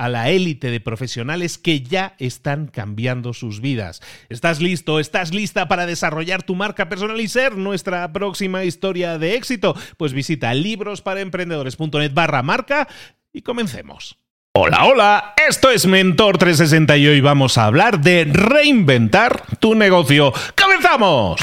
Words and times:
a 0.00 0.08
la 0.08 0.30
élite 0.30 0.70
de 0.70 0.80
profesionales 0.80 1.58
que 1.58 1.82
ya 1.82 2.14
están 2.18 2.68
cambiando 2.68 3.34
sus 3.34 3.60
vidas. 3.60 4.00
¿Estás 4.30 4.58
listo? 4.62 4.98
¿Estás 4.98 5.34
lista 5.34 5.68
para 5.68 5.84
desarrollar 5.84 6.42
tu 6.42 6.54
marca 6.54 6.88
personal 6.88 7.20
y 7.20 7.28
ser 7.28 7.58
nuestra 7.58 8.10
próxima 8.10 8.64
historia 8.64 9.18
de 9.18 9.34
éxito? 9.34 9.76
Pues 9.98 10.14
visita 10.14 10.54
librosparaemprendedores.net 10.54 12.14
barra 12.14 12.42
marca 12.42 12.88
y 13.30 13.42
comencemos. 13.42 14.16
Hola, 14.54 14.86
hola, 14.86 15.34
esto 15.46 15.70
es 15.70 15.84
Mentor 15.86 16.38
360 16.38 16.96
y 16.96 17.06
hoy 17.06 17.20
vamos 17.20 17.58
a 17.58 17.66
hablar 17.66 18.00
de 18.00 18.24
reinventar 18.24 19.58
tu 19.58 19.74
negocio. 19.74 20.32
¡Comenzamos! 20.58 21.38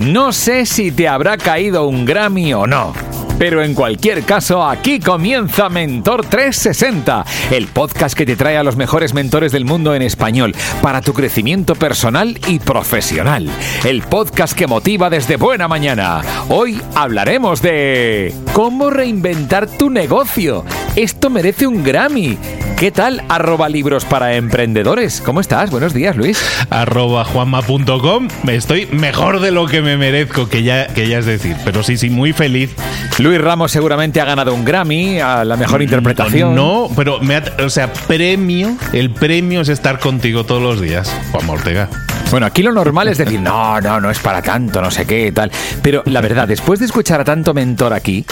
No 0.00 0.32
sé 0.32 0.66
si 0.66 0.92
te 0.92 1.08
habrá 1.08 1.36
caído 1.36 1.88
un 1.88 2.04
Grammy 2.04 2.54
o 2.54 2.68
no. 2.68 3.07
Pero 3.38 3.62
en 3.62 3.74
cualquier 3.74 4.24
caso, 4.24 4.66
aquí 4.66 4.98
comienza 4.98 5.68
Mentor 5.68 6.26
360, 6.26 7.24
el 7.52 7.68
podcast 7.68 8.16
que 8.16 8.26
te 8.26 8.34
trae 8.34 8.56
a 8.56 8.64
los 8.64 8.74
mejores 8.74 9.14
mentores 9.14 9.52
del 9.52 9.64
mundo 9.64 9.94
en 9.94 10.02
español 10.02 10.56
para 10.82 11.00
tu 11.02 11.12
crecimiento 11.12 11.76
personal 11.76 12.38
y 12.48 12.58
profesional. 12.58 13.48
El 13.84 14.02
podcast 14.02 14.56
que 14.58 14.66
motiva 14.66 15.08
desde 15.08 15.36
buena 15.36 15.68
mañana. 15.68 16.20
Hoy 16.48 16.82
hablaremos 16.96 17.62
de 17.62 18.34
cómo 18.52 18.90
reinventar 18.90 19.68
tu 19.68 19.88
negocio. 19.88 20.64
Esto 20.96 21.30
merece 21.30 21.68
un 21.68 21.84
Grammy. 21.84 22.36
¿Qué 22.78 22.92
tal? 22.92 23.24
Arroba 23.28 23.68
libros 23.68 24.04
para 24.04 24.36
emprendedores. 24.36 25.20
¿Cómo 25.20 25.40
estás? 25.40 25.68
Buenos 25.72 25.92
días, 25.92 26.16
Luis. 26.16 26.40
Arroba 26.70 27.24
juanma.com. 27.24 28.28
Estoy 28.46 28.86
mejor 28.92 29.40
de 29.40 29.50
lo 29.50 29.66
que 29.66 29.82
me 29.82 29.96
merezco, 29.96 30.48
que 30.48 30.62
ya, 30.62 30.86
que 30.86 31.08
ya 31.08 31.18
es 31.18 31.26
decir. 31.26 31.56
Pero 31.64 31.82
sí, 31.82 31.96
sí, 31.96 32.08
muy 32.08 32.32
feliz. 32.32 32.76
Luis 33.18 33.40
Ramos 33.40 33.72
seguramente 33.72 34.20
ha 34.20 34.24
ganado 34.24 34.54
un 34.54 34.64
Grammy 34.64 35.18
a 35.18 35.44
la 35.44 35.56
mejor 35.56 35.82
interpretación. 35.82 36.54
No, 36.54 36.88
pero 36.94 37.18
me 37.18 37.38
o 37.38 37.68
sea, 37.68 37.92
premio, 37.92 38.76
el 38.92 39.10
premio 39.10 39.62
es 39.62 39.70
estar 39.70 39.98
contigo 39.98 40.44
todos 40.44 40.62
los 40.62 40.80
días, 40.80 41.12
Juan 41.32 41.50
Ortega. 41.50 41.88
Bueno, 42.30 42.44
aquí 42.44 42.62
lo 42.62 42.72
normal 42.72 43.08
es 43.08 43.16
decir, 43.16 43.40
no, 43.40 43.80
no, 43.80 44.00
no 44.00 44.10
es 44.10 44.18
para 44.18 44.42
tanto, 44.42 44.82
no 44.82 44.90
sé 44.90 45.06
qué, 45.06 45.32
tal. 45.32 45.50
Pero 45.82 46.02
la 46.04 46.20
verdad, 46.20 46.46
después 46.46 46.78
de 46.78 46.84
escuchar 46.84 47.22
a 47.22 47.24
tanto 47.24 47.54
mentor 47.54 47.94
aquí 47.94 48.26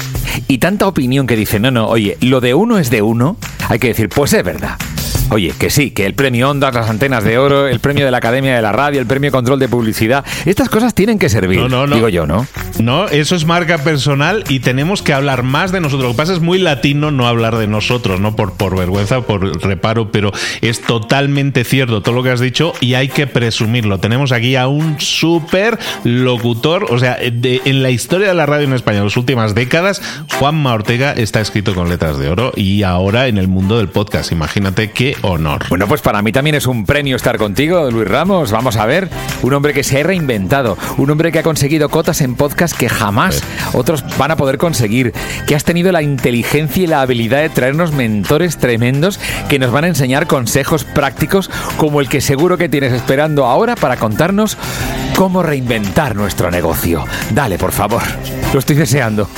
y 0.49 0.59
tanta 0.59 0.87
opinión 0.87 1.27
que 1.27 1.35
dice, 1.35 1.59
no, 1.59 1.71
no, 1.71 1.89
oye, 1.89 2.19
lo 2.21 2.43
de 2.43 2.53
uno 2.53 2.79
es 2.79 2.91
de 2.91 3.01
uno, 3.01 3.39
hay 3.69 3.79
que 3.79 3.89
decir, 3.89 4.11
pues 4.11 4.35
es 4.35 4.45
verdad. 4.45 4.77
Oye, 5.31 5.53
que 5.59 5.71
sí, 5.71 5.91
que 5.91 6.07
el 6.07 6.15
premio 6.15 6.49
Ondas, 6.51 6.73
las 6.73 6.89
antenas 6.89 7.25
de 7.25 7.37
oro, 7.37 7.67
el 7.67 7.81
premio 7.81 8.05
de 8.05 8.13
la 8.13 8.19
Academia 8.19 8.55
de 8.55 8.63
la 8.63 8.71
Radio, 8.71 9.01
el 9.01 9.07
premio 9.07 9.33
Control 9.33 9.59
de 9.59 9.69
Publicidad, 9.69 10.25
estas 10.45 10.69
cosas 10.69 10.95
tienen 10.95 11.19
que 11.19 11.29
servir, 11.29 11.59
no, 11.59 11.69
no, 11.69 11.87
no. 11.89 11.97
digo 11.97 12.09
yo, 12.09 12.27
¿no? 12.27 12.47
No, 12.79 13.07
eso 13.09 13.35
es 13.35 13.45
marca 13.45 13.79
personal 13.79 14.45
y 14.49 14.61
tenemos 14.61 15.03
que 15.03 15.13
hablar 15.13 15.43
más 15.43 15.73
de 15.73 15.81
nosotros. 15.81 16.05
Lo 16.05 16.13
que 16.13 16.17
pasa 16.17 16.33
es 16.33 16.41
muy 16.41 16.59
latino 16.59 17.11
no 17.11 17.27
hablar 17.27 17.57
de 17.57 17.67
nosotros, 17.67 18.21
¿no? 18.21 18.37
Por, 18.37 18.53
por 18.53 18.77
vergüenza, 18.77 19.23
por 19.23 19.63
reparo, 19.65 20.13
pero 20.13 20.31
es 20.61 20.81
totalmente 20.81 21.65
cierto 21.65 22.03
todo 22.03 22.15
lo 22.15 22.23
que 22.23 22.31
has 22.31 22.41
dicho 22.41 22.73
y 22.81 22.95
hay 22.95 23.09
que 23.09 23.27
presumirlo. 23.27 23.99
Tenemos 23.99 24.31
aquí 24.31 24.55
a 24.55 24.69
un 24.69 25.01
súper 25.01 25.77
locutor, 26.05 26.87
o 26.89 26.99
sea, 27.01 27.19
en 27.21 27.83
la 27.83 27.91
historia 27.91 28.29
de 28.29 28.35
la 28.35 28.47
radio 28.47 28.67
en 28.67 28.75
España, 28.75 28.99
en 28.99 29.05
las 29.05 29.17
últimas 29.17 29.57
décadas, 29.57 30.01
Juanma 30.39 30.73
Ortega 30.73 31.13
está 31.13 31.41
escrito 31.41 31.75
con 31.75 31.89
letras 31.89 32.17
de 32.19 32.29
oro 32.29 32.53
y 32.55 32.85
ahora 32.85 33.27
en 33.27 33.39
el 33.39 33.49
mundo 33.49 33.79
del 33.79 33.89
podcast. 33.89 34.31
Imagínate 34.31 34.93
qué 34.93 35.16
honor. 35.23 35.65
Bueno, 35.69 35.87
pues 35.87 36.01
para 36.01 36.23
mí 36.23 36.33
también 36.33 36.57
es 36.57 36.67
un 36.67 36.85
premio 36.85 37.17
estar 37.17 37.39
contigo, 37.39 37.91
Luis 37.91 38.09
Ramos. 38.09 38.51
Vamos 38.51 38.77
a 38.77 38.87
ver, 38.87 39.09
un 39.43 39.53
hombre 39.53 39.73
que 39.73 39.83
se 39.83 40.01
ha 40.01 40.03
reinventado, 40.03 40.77
un 40.97 41.11
hombre 41.11 41.33
que 41.33 41.41
ha 41.41 41.43
conseguido 41.43 41.89
cotas 41.89 42.21
en 42.21 42.35
podcast 42.35 42.77
que 42.77 42.89
jamás 42.89 43.43
otros 43.73 44.05
van 44.19 44.31
a 44.31 44.37
poder 44.37 44.59
conseguir, 44.59 45.13
que 45.47 45.55
has 45.55 45.65
tenido 45.65 45.93
la 45.93 46.03
inteligencia 46.03 46.85
y 46.85 46.87
la 46.87 47.01
habilidad 47.01 47.43
de 47.43 47.49
traernos 47.49 47.93
mentores 47.93 48.59
tremendos 48.59 49.19
que 49.49 49.59
nos 49.59 49.73
van 49.73 49.85
a 49.85 49.89
enseñar 49.89 50.27
consejos 50.27 50.85
prácticos 50.85 51.51
como 51.77 52.01
el 52.01 52.09
que 52.09 52.21
seguro 52.21 52.57
que 52.59 52.69
tienes 52.69 52.93
esperando 52.93 53.47
ahora 53.47 53.77
para 53.77 53.97
contarnos 53.97 54.57
cómo 55.15 55.43
reinventar 55.43 56.15
nuestro 56.15 56.51
negocio. 56.51 57.05
Dale, 57.31 57.59
por 57.59 57.73
favor. 57.73 58.03
Lo 58.53 58.59
estoy 58.59 58.77
deseando. 58.77 59.29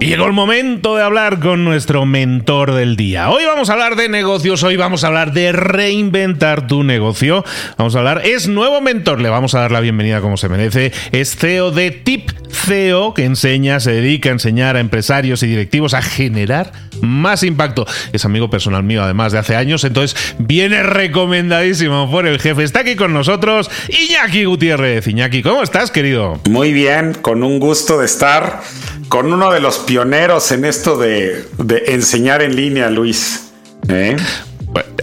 Llegó 0.00 0.26
el 0.26 0.32
momento 0.34 0.94
de 0.94 1.02
hablar 1.02 1.40
con 1.40 1.64
nuestro 1.64 2.04
mentor 2.04 2.74
del 2.74 2.96
día. 2.96 3.30
Hoy 3.30 3.44
vamos 3.46 3.70
a 3.70 3.72
hablar 3.72 3.96
de 3.96 4.10
negocios, 4.10 4.62
hoy 4.62 4.76
vamos 4.76 5.02
a 5.02 5.06
hablar 5.06 5.32
de 5.32 5.52
reinventar 5.52 6.66
tu 6.66 6.84
negocio. 6.84 7.44
Vamos 7.78 7.96
a 7.96 8.00
hablar, 8.00 8.22
es 8.24 8.46
nuevo 8.46 8.80
mentor, 8.82 9.20
le 9.20 9.30
vamos 9.30 9.54
a 9.54 9.60
dar 9.60 9.72
la 9.72 9.80
bienvenida 9.80 10.20
como 10.20 10.36
se 10.36 10.50
merece. 10.50 10.92
Es 11.12 11.36
CEO 11.36 11.70
de 11.70 11.90
Tip 11.90 12.30
CEO, 12.52 13.14
que 13.14 13.24
enseña, 13.24 13.80
se 13.80 13.92
dedica 13.92 14.28
a 14.28 14.32
enseñar 14.32 14.76
a 14.76 14.80
empresarios 14.80 15.42
y 15.42 15.46
directivos 15.46 15.94
a 15.94 16.02
generar 16.02 16.72
más 17.02 17.42
impacto. 17.42 17.86
Es 18.12 18.24
amigo 18.24 18.50
personal 18.50 18.82
mío 18.82 19.02
además 19.02 19.32
de 19.32 19.38
hace 19.38 19.56
años, 19.56 19.84
entonces 19.84 20.34
viene 20.38 20.82
recomendadísimo 20.82 22.10
por 22.10 22.26
el 22.26 22.38
jefe. 22.38 22.62
Está 22.62 22.80
aquí 22.80 22.96
con 22.96 23.12
nosotros 23.12 23.70
Iñaki 23.88 24.44
Gutiérrez. 24.44 25.06
Iñaki, 25.06 25.42
¿cómo 25.42 25.62
estás, 25.62 25.90
querido? 25.90 26.40
Muy 26.48 26.72
bien, 26.72 27.14
con 27.14 27.42
un 27.42 27.58
gusto 27.58 27.98
de 27.98 28.06
estar 28.06 28.60
con 29.08 29.32
uno 29.32 29.50
de 29.50 29.60
los 29.60 29.78
pioneros 29.78 30.50
en 30.52 30.64
esto 30.64 30.96
de, 30.96 31.44
enseñar 31.86 32.42
en 32.42 32.56
línea, 32.56 32.90
Luis. 32.90 33.52
¿eh? 33.88 34.16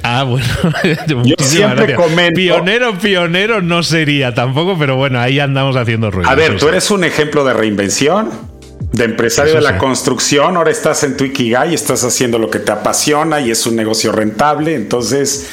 Ah, 0.04 0.24
bueno. 0.24 0.46
Yo 1.24 1.36
siempre 1.40 1.96
comento. 1.96 2.36
Pionero, 2.36 2.98
pionero 2.98 3.62
no 3.62 3.84
sería 3.84 4.34
tampoco, 4.34 4.78
pero 4.78 4.98
bueno, 4.98 5.20
ahí 5.20 5.40
andamos 5.40 5.76
haciendo 5.76 6.12
ruido. 6.12 6.30
A 6.30 6.36
ver, 6.36 6.58
tú 6.58 6.68
eres 6.68 6.92
un 6.92 7.04
ejemplo 7.04 7.44
de 7.46 7.54
reinvención, 7.54 8.30
de 8.94 9.06
empresario 9.06 9.56
de 9.56 9.62
la 9.62 9.78
construcción. 9.78 10.56
Ahora 10.56 10.72
estás 10.72 11.04
en 11.04 11.18
tu 11.18 11.26
Ikigai, 11.26 11.74
estás 11.74 12.04
haciendo 12.04 12.40
lo 12.40 12.50
que 12.50 12.60
te 12.60 12.72
apasiona 12.72 13.42
y 13.42 13.52
es 13.52 13.66
un 13.66 13.76
negocio 13.76 14.12
rentable. 14.12 14.76
Entonces, 14.76 15.50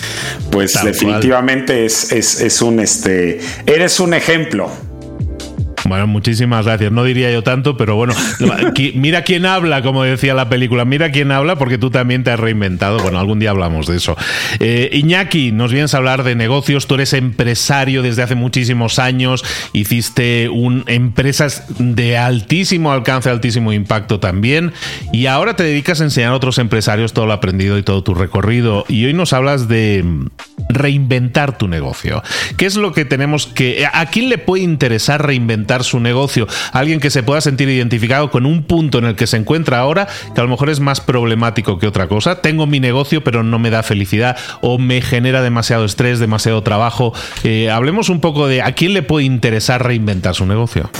pues 0.52 0.78
definitivamente 0.84 1.84
es, 1.84 2.12
es, 2.12 2.40
es 2.40 2.62
un 2.62 2.78
este. 2.80 3.40
Eres 3.66 3.98
un 3.98 4.14
ejemplo. 4.14 4.70
Bueno, 5.90 6.06
muchísimas 6.06 6.66
gracias. 6.66 6.92
No 6.92 7.02
diría 7.02 7.32
yo 7.32 7.42
tanto, 7.42 7.76
pero 7.76 7.96
bueno, 7.96 8.14
mira 8.94 9.24
quién 9.24 9.44
habla, 9.44 9.82
como 9.82 10.04
decía 10.04 10.34
la 10.34 10.48
película. 10.48 10.84
Mira 10.84 11.10
quién 11.10 11.32
habla 11.32 11.56
porque 11.56 11.78
tú 11.78 11.90
también 11.90 12.22
te 12.22 12.30
has 12.30 12.38
reinventado. 12.38 13.00
Bueno, 13.00 13.18
algún 13.18 13.40
día 13.40 13.50
hablamos 13.50 13.88
de 13.88 13.96
eso. 13.96 14.16
Eh, 14.60 14.90
Iñaki, 14.92 15.50
nos 15.50 15.72
vienes 15.72 15.92
a 15.92 15.96
hablar 15.96 16.22
de 16.22 16.36
negocios. 16.36 16.86
Tú 16.86 16.94
eres 16.94 17.12
empresario 17.12 18.02
desde 18.02 18.22
hace 18.22 18.36
muchísimos 18.36 19.00
años. 19.00 19.44
Hiciste 19.72 20.48
un, 20.48 20.84
empresas 20.86 21.64
de 21.80 22.16
altísimo 22.16 22.92
alcance, 22.92 23.28
altísimo 23.28 23.72
impacto 23.72 24.20
también. 24.20 24.72
Y 25.12 25.26
ahora 25.26 25.56
te 25.56 25.64
dedicas 25.64 26.00
a 26.00 26.04
enseñar 26.04 26.30
a 26.30 26.36
otros 26.36 26.58
empresarios 26.58 27.12
todo 27.12 27.26
lo 27.26 27.32
aprendido 27.32 27.76
y 27.78 27.82
todo 27.82 28.04
tu 28.04 28.14
recorrido. 28.14 28.84
Y 28.86 29.06
hoy 29.06 29.12
nos 29.12 29.32
hablas 29.32 29.66
de 29.66 30.04
reinventar 30.68 31.58
tu 31.58 31.66
negocio. 31.66 32.22
¿Qué 32.56 32.66
es 32.66 32.76
lo 32.76 32.92
que 32.92 33.04
tenemos 33.04 33.48
que... 33.48 33.88
¿A 33.92 34.06
quién 34.06 34.28
le 34.28 34.38
puede 34.38 34.62
interesar 34.62 35.26
reinventar 35.26 35.79
su 35.84 36.00
negocio? 36.00 36.46
Alguien 36.72 37.00
que 37.00 37.10
se 37.10 37.22
pueda 37.22 37.40
sentir 37.40 37.68
identificado 37.68 38.30
con 38.30 38.46
un 38.46 38.64
punto 38.64 38.98
en 38.98 39.04
el 39.04 39.16
que 39.16 39.26
se 39.26 39.36
encuentra 39.36 39.78
ahora, 39.78 40.08
que 40.34 40.40
a 40.40 40.44
lo 40.44 40.50
mejor 40.50 40.70
es 40.70 40.80
más 40.80 41.00
problemático 41.00 41.78
que 41.78 41.86
otra 41.86 42.08
cosa. 42.08 42.42
Tengo 42.42 42.66
mi 42.66 42.80
negocio, 42.80 43.22
pero 43.22 43.42
no 43.42 43.58
me 43.58 43.70
da 43.70 43.82
felicidad 43.82 44.36
o 44.60 44.78
me 44.78 45.00
genera 45.00 45.42
demasiado 45.42 45.84
estrés, 45.84 46.18
demasiado 46.18 46.62
trabajo. 46.62 47.12
Eh, 47.44 47.70
hablemos 47.70 48.08
un 48.08 48.20
poco 48.20 48.48
de 48.48 48.62
a 48.62 48.72
quién 48.72 48.94
le 48.94 49.02
puede 49.02 49.24
interesar 49.24 49.84
reinventar 49.84 50.34
su 50.34 50.46
negocio. 50.46 50.90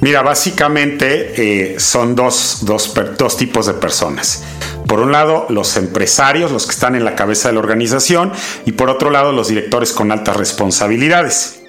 Mira, 0.00 0.22
básicamente 0.22 1.74
eh, 1.74 1.80
son 1.80 2.16
dos, 2.16 2.60
dos, 2.62 2.94
dos 3.18 3.36
tipos 3.36 3.66
de 3.66 3.74
personas. 3.74 4.44
Por 4.86 5.00
un 5.00 5.12
lado, 5.12 5.46
los 5.50 5.76
empresarios, 5.76 6.50
los 6.50 6.66
que 6.66 6.72
están 6.72 6.96
en 6.96 7.04
la 7.04 7.14
cabeza 7.14 7.48
de 7.48 7.54
la 7.54 7.60
organización, 7.60 8.32
y 8.66 8.72
por 8.72 8.88
otro 8.88 9.10
lado, 9.10 9.32
los 9.32 9.48
directores 9.48 9.92
con 9.92 10.10
altas 10.10 10.36
responsabilidades. 10.36 11.60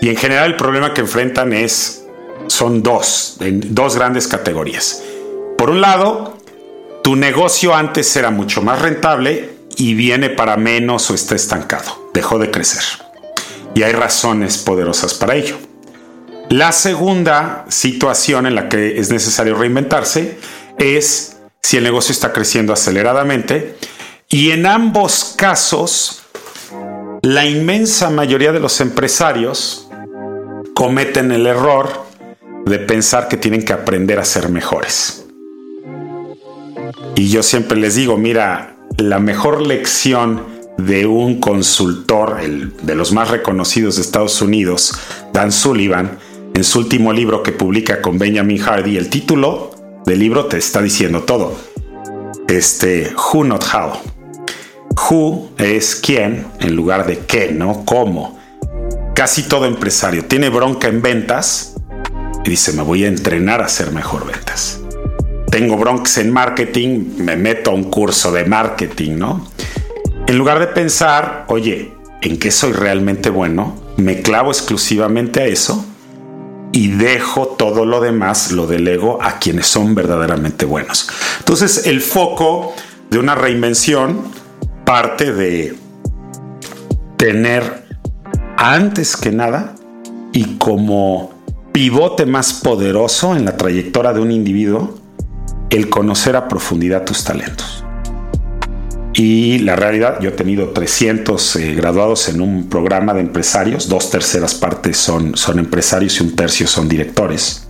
Y 0.00 0.08
en 0.08 0.16
general 0.16 0.52
el 0.52 0.56
problema 0.56 0.94
que 0.94 1.00
enfrentan 1.00 1.52
es, 1.52 2.01
son 2.48 2.82
dos, 2.82 3.36
en 3.40 3.74
dos 3.74 3.96
grandes 3.96 4.28
categorías. 4.28 5.02
Por 5.58 5.70
un 5.70 5.80
lado, 5.80 6.38
tu 7.02 7.16
negocio 7.16 7.74
antes 7.74 8.14
era 8.16 8.30
mucho 8.30 8.62
más 8.62 8.80
rentable 8.80 9.50
y 9.76 9.94
viene 9.94 10.30
para 10.30 10.56
menos 10.56 11.10
o 11.10 11.14
está 11.14 11.34
estancado, 11.34 12.10
dejó 12.14 12.38
de 12.38 12.50
crecer. 12.50 12.82
Y 13.74 13.82
hay 13.82 13.92
razones 13.92 14.58
poderosas 14.58 15.14
para 15.14 15.34
ello. 15.34 15.56
La 16.48 16.72
segunda 16.72 17.64
situación 17.68 18.46
en 18.46 18.54
la 18.54 18.68
que 18.68 18.98
es 18.98 19.10
necesario 19.10 19.54
reinventarse 19.54 20.38
es 20.78 21.36
si 21.62 21.78
el 21.78 21.84
negocio 21.84 22.12
está 22.12 22.32
creciendo 22.32 22.72
aceleradamente. 22.72 23.76
Y 24.28 24.50
en 24.50 24.66
ambos 24.66 25.34
casos, 25.36 26.22
la 27.22 27.46
inmensa 27.46 28.10
mayoría 28.10 28.52
de 28.52 28.60
los 28.60 28.80
empresarios 28.80 29.88
cometen 30.74 31.32
el 31.32 31.46
error 31.46 32.04
de 32.66 32.78
pensar 32.78 33.28
que 33.28 33.36
tienen 33.36 33.64
que 33.64 33.72
aprender 33.72 34.18
a 34.18 34.24
ser 34.24 34.48
mejores. 34.48 35.26
Y 37.14 37.28
yo 37.28 37.42
siempre 37.42 37.78
les 37.78 37.94
digo, 37.94 38.16
mira, 38.16 38.76
la 38.96 39.18
mejor 39.18 39.66
lección 39.66 40.44
de 40.78 41.06
un 41.06 41.40
consultor, 41.40 42.40
el, 42.42 42.72
de 42.82 42.94
los 42.94 43.12
más 43.12 43.30
reconocidos 43.30 43.96
de 43.96 44.02
Estados 44.02 44.40
Unidos, 44.40 44.94
Dan 45.32 45.52
Sullivan, 45.52 46.18
en 46.54 46.64
su 46.64 46.78
último 46.78 47.12
libro 47.12 47.42
que 47.42 47.52
publica 47.52 48.02
con 48.02 48.18
Benjamin 48.18 48.58
Hardy, 48.58 48.96
el 48.96 49.08
título 49.08 49.70
del 50.04 50.18
libro 50.18 50.46
te 50.46 50.58
está 50.58 50.82
diciendo 50.82 51.22
todo. 51.22 51.54
Este, 52.48 53.12
who 53.32 53.44
not 53.44 53.64
how. 53.72 53.92
Who 55.10 55.50
es 55.58 55.96
quién 55.96 56.46
en 56.60 56.76
lugar 56.76 57.06
de 57.06 57.18
qué, 57.20 57.52
¿no? 57.52 57.84
¿Cómo? 57.84 58.38
Casi 59.14 59.44
todo 59.44 59.66
empresario 59.66 60.24
tiene 60.24 60.48
bronca 60.48 60.88
en 60.88 61.00
ventas 61.00 61.71
y 62.44 62.50
dice, 62.50 62.72
me 62.72 62.82
voy 62.82 63.04
a 63.04 63.08
entrenar 63.08 63.60
a 63.60 63.66
hacer 63.66 63.92
mejor 63.92 64.26
ventas. 64.26 64.80
Tengo 65.50 65.76
broncas 65.76 66.18
en 66.18 66.32
marketing, 66.32 67.16
me 67.18 67.36
meto 67.36 67.70
a 67.70 67.74
un 67.74 67.84
curso 67.84 68.32
de 68.32 68.44
marketing, 68.44 69.18
¿no? 69.18 69.46
En 70.26 70.38
lugar 70.38 70.58
de 70.58 70.66
pensar, 70.68 71.44
oye, 71.48 71.92
¿en 72.22 72.38
qué 72.38 72.50
soy 72.50 72.72
realmente 72.72 73.28
bueno? 73.28 73.76
Me 73.96 74.22
clavo 74.22 74.50
exclusivamente 74.50 75.40
a 75.40 75.46
eso 75.46 75.84
y 76.72 76.88
dejo 76.88 77.48
todo 77.48 77.84
lo 77.84 78.00
demás, 78.00 78.50
lo 78.50 78.66
delego 78.66 79.22
a 79.22 79.38
quienes 79.38 79.66
son 79.66 79.94
verdaderamente 79.94 80.64
buenos. 80.64 81.08
Entonces 81.40 81.86
el 81.86 82.00
foco 82.00 82.74
de 83.10 83.18
una 83.18 83.34
reinvención 83.34 84.22
parte 84.86 85.32
de 85.32 85.76
tener 87.18 87.86
antes 88.56 89.16
que 89.16 89.30
nada 89.30 89.74
y 90.32 90.56
como 90.56 91.31
pivote 91.72 92.26
más 92.26 92.52
poderoso 92.52 93.34
en 93.34 93.44
la 93.46 93.56
trayectoria 93.56 94.12
de 94.12 94.20
un 94.20 94.30
individuo 94.30 94.94
el 95.70 95.88
conocer 95.88 96.36
a 96.36 96.48
profundidad 96.48 97.04
tus 97.04 97.24
talentos. 97.24 97.84
Y 99.14 99.58
la 99.58 99.76
realidad, 99.76 100.20
yo 100.20 100.30
he 100.30 100.32
tenido 100.32 100.70
300 100.70 101.56
eh, 101.56 101.74
graduados 101.74 102.28
en 102.28 102.40
un 102.40 102.68
programa 102.68 103.12
de 103.14 103.20
empresarios, 103.20 103.88
dos 103.88 104.10
terceras 104.10 104.54
partes 104.54 104.96
son, 104.96 105.36
son 105.36 105.58
empresarios 105.58 106.18
y 106.18 106.22
un 106.22 106.36
tercio 106.36 106.66
son 106.66 106.88
directores. 106.88 107.66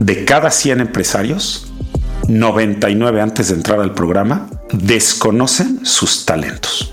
De 0.00 0.24
cada 0.24 0.50
100 0.50 0.80
empresarios, 0.80 1.72
99 2.28 3.20
antes 3.20 3.48
de 3.48 3.54
entrar 3.54 3.80
al 3.80 3.94
programa 3.94 4.48
desconocen 4.72 5.84
sus 5.84 6.24
talentos. 6.24 6.92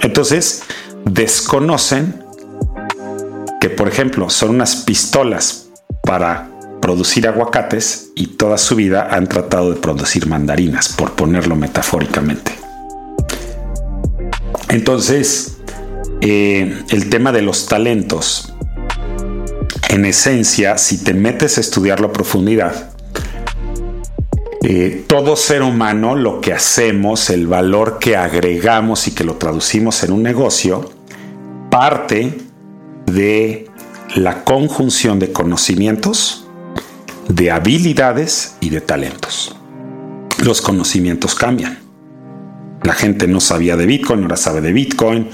Entonces, 0.00 0.62
desconocen 1.04 2.23
que, 3.64 3.70
por 3.70 3.88
ejemplo, 3.88 4.28
son 4.28 4.50
unas 4.50 4.76
pistolas 4.76 5.70
para 6.02 6.50
producir 6.82 7.26
aguacates 7.26 8.10
y 8.14 8.26
toda 8.26 8.58
su 8.58 8.76
vida 8.76 9.08
han 9.10 9.26
tratado 9.26 9.70
de 9.72 9.80
producir 9.80 10.26
mandarinas, 10.26 10.90
por 10.90 11.12
ponerlo 11.12 11.56
metafóricamente. 11.56 12.52
Entonces, 14.68 15.56
eh, 16.20 16.78
el 16.90 17.08
tema 17.08 17.32
de 17.32 17.40
los 17.40 17.64
talentos, 17.64 18.52
en 19.88 20.04
esencia, 20.04 20.76
si 20.76 21.02
te 21.02 21.14
metes 21.14 21.56
a 21.56 21.62
estudiarlo 21.62 22.08
a 22.08 22.12
profundidad, 22.12 22.90
eh, 24.62 25.06
todo 25.06 25.36
ser 25.36 25.62
humano, 25.62 26.16
lo 26.16 26.42
que 26.42 26.52
hacemos, 26.52 27.30
el 27.30 27.46
valor 27.46 27.98
que 27.98 28.14
agregamos 28.14 29.08
y 29.08 29.12
que 29.12 29.24
lo 29.24 29.36
traducimos 29.36 30.04
en 30.04 30.12
un 30.12 30.22
negocio, 30.22 30.90
parte 31.70 32.43
de 33.06 33.68
la 34.14 34.44
conjunción 34.44 35.18
de 35.18 35.32
conocimientos, 35.32 36.46
de 37.28 37.50
habilidades 37.50 38.56
y 38.60 38.70
de 38.70 38.80
talentos. 38.80 39.56
Los 40.42 40.60
conocimientos 40.60 41.34
cambian. 41.34 41.78
La 42.82 42.92
gente 42.92 43.26
no 43.26 43.40
sabía 43.40 43.76
de 43.76 43.86
Bitcoin, 43.86 44.22
ahora 44.22 44.36
sabe 44.36 44.60
de 44.60 44.72
Bitcoin, 44.72 45.28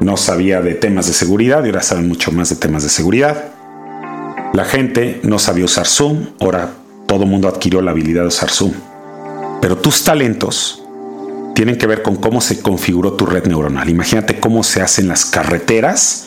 no 0.00 0.16
sabía 0.16 0.60
de 0.60 0.74
temas 0.74 1.06
de 1.06 1.12
seguridad 1.12 1.62
y 1.64 1.68
ahora 1.68 1.82
sabe 1.82 2.02
mucho 2.02 2.32
más 2.32 2.48
de 2.48 2.56
temas 2.56 2.82
de 2.82 2.88
seguridad. 2.88 3.52
La 4.54 4.64
gente 4.64 5.20
no 5.22 5.38
sabía 5.38 5.66
usar 5.66 5.86
Zoom, 5.86 6.28
ahora 6.40 6.72
todo 7.06 7.24
el 7.24 7.28
mundo 7.28 7.48
adquirió 7.48 7.82
la 7.82 7.90
habilidad 7.90 8.22
de 8.22 8.28
usar 8.28 8.50
Zoom. 8.50 8.72
Pero 9.60 9.76
tus 9.76 10.04
talentos 10.04 10.82
tienen 11.54 11.76
que 11.76 11.86
ver 11.86 12.02
con 12.02 12.16
cómo 12.16 12.40
se 12.40 12.60
configuró 12.60 13.14
tu 13.14 13.26
red 13.26 13.46
neuronal. 13.46 13.88
Imagínate 13.88 14.40
cómo 14.40 14.62
se 14.62 14.80
hacen 14.82 15.08
las 15.08 15.24
carreteras 15.24 16.25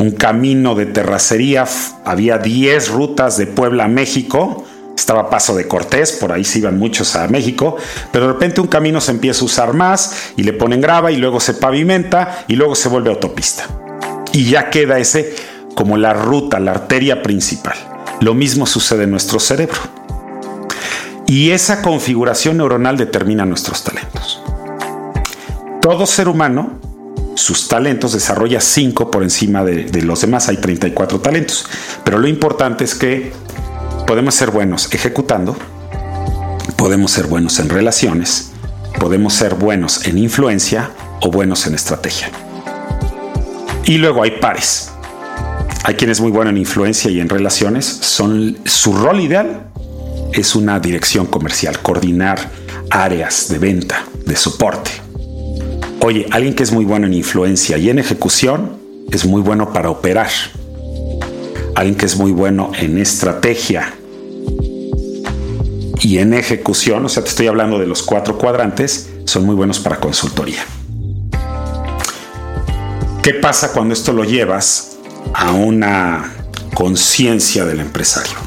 un 0.00 0.12
camino 0.12 0.74
de 0.74 0.86
terracería. 0.86 1.66
Había 2.04 2.38
10 2.38 2.88
rutas 2.88 3.36
de 3.36 3.46
Puebla 3.46 3.84
a 3.84 3.88
México. 3.88 4.64
Estaba 4.96 5.30
Paso 5.30 5.54
de 5.54 5.68
Cortés, 5.68 6.12
por 6.12 6.32
ahí 6.32 6.44
se 6.44 6.58
iban 6.58 6.78
muchos 6.78 7.16
a 7.16 7.26
México, 7.28 7.76
pero 8.12 8.26
de 8.26 8.32
repente 8.34 8.60
un 8.60 8.66
camino 8.66 9.00
se 9.00 9.12
empieza 9.12 9.40
a 9.40 9.44
usar 9.44 9.72
más 9.72 10.32
y 10.36 10.42
le 10.42 10.52
ponen 10.52 10.80
grava 10.80 11.10
y 11.10 11.16
luego 11.16 11.40
se 11.40 11.54
pavimenta 11.54 12.44
y 12.48 12.56
luego 12.56 12.74
se 12.74 12.88
vuelve 12.90 13.08
autopista. 13.08 13.66
Y 14.32 14.50
ya 14.50 14.68
queda 14.68 14.98
ese 14.98 15.34
como 15.74 15.96
la 15.96 16.12
ruta, 16.12 16.60
la 16.60 16.72
arteria 16.72 17.22
principal. 17.22 17.76
Lo 18.20 18.34
mismo 18.34 18.66
sucede 18.66 19.04
en 19.04 19.10
nuestro 19.10 19.40
cerebro. 19.40 19.80
Y 21.26 21.52
esa 21.52 21.80
configuración 21.80 22.58
neuronal 22.58 22.98
determina 22.98 23.46
nuestros 23.46 23.82
talentos. 23.82 24.42
Todo 25.80 26.04
ser 26.04 26.28
humano 26.28 26.79
sus 27.40 27.68
talentos, 27.68 28.12
desarrolla 28.12 28.60
5 28.60 29.10
por 29.10 29.22
encima 29.22 29.64
de, 29.64 30.02
los 30.02 30.20
demás, 30.20 30.48
hay 30.48 30.58
34 30.58 31.20
talentos. 31.20 31.66
Pero 32.04 32.18
lo 32.18 32.28
importante 32.28 32.84
es 32.84 32.94
que 32.94 33.32
podemos 34.06 34.34
ser 34.34 34.50
buenos 34.50 34.92
ejecutando, 34.92 35.56
podemos 36.76 37.10
ser 37.10 37.26
buenos 37.26 37.58
en 37.58 37.68
relaciones, 37.68 38.52
podemos 38.98 39.34
ser 39.34 39.54
buenos 39.54 40.06
en 40.06 40.18
influencia 40.18 40.90
o 41.20 41.30
buenos 41.30 41.66
en 41.66 41.74
estrategia. 41.74 42.30
Y 43.84 43.98
luego 43.98 44.22
hay 44.22 44.32
pares. 44.32 44.90
Hay 45.84 45.94
quien 45.94 46.10
es 46.10 46.20
muy 46.20 46.30
bueno 46.30 46.50
en 46.50 46.58
influencia 46.58 47.10
y 47.10 47.20
en 47.20 47.28
relaciones. 47.28 47.86
Son, 47.86 48.58
su 48.64 48.92
rol 48.92 49.20
ideal 49.20 49.66
es 50.32 50.54
una 50.54 50.78
dirección 50.78 51.26
comercial, 51.26 51.80
coordinar 51.80 52.50
áreas 52.90 53.48
de 53.48 53.58
venta, 53.58 54.04
de 54.26 54.36
soporte 54.36 55.09
Oye, 56.02 56.26
alguien 56.30 56.54
que 56.54 56.62
es 56.62 56.72
muy 56.72 56.86
bueno 56.86 57.06
en 57.06 57.12
influencia 57.12 57.76
y 57.76 57.90
en 57.90 57.98
ejecución 57.98 58.78
es 59.12 59.26
muy 59.26 59.42
bueno 59.42 59.72
para 59.72 59.90
operar. 59.90 60.30
alguien 61.74 61.94
que 61.94 62.06
es 62.06 62.16
muy 62.16 62.32
bueno 62.32 62.72
en 62.78 62.98
estrategia 62.98 63.94
y 66.00 66.18
en 66.18 66.32
ejecución, 66.32 67.04
o 67.04 67.08
sea, 67.08 67.22
te 67.22 67.28
estoy 67.28 67.46
hablando 67.48 67.78
de 67.78 67.86
los 67.86 68.02
cuatro 68.02 68.38
cuadrantes, 68.38 69.10
son 69.24 69.44
muy 69.44 69.54
buenos 69.54 69.78
para 69.78 70.00
consultoría. 70.00 70.64
¿Qué 73.22 73.34
pasa 73.34 73.72
cuando 73.72 73.92
esto 73.92 74.14
lo 74.14 74.24
llevas 74.24 74.98
a 75.34 75.52
una 75.52 76.32
conciencia 76.74 77.66
del 77.66 77.80
empresario? 77.80 78.38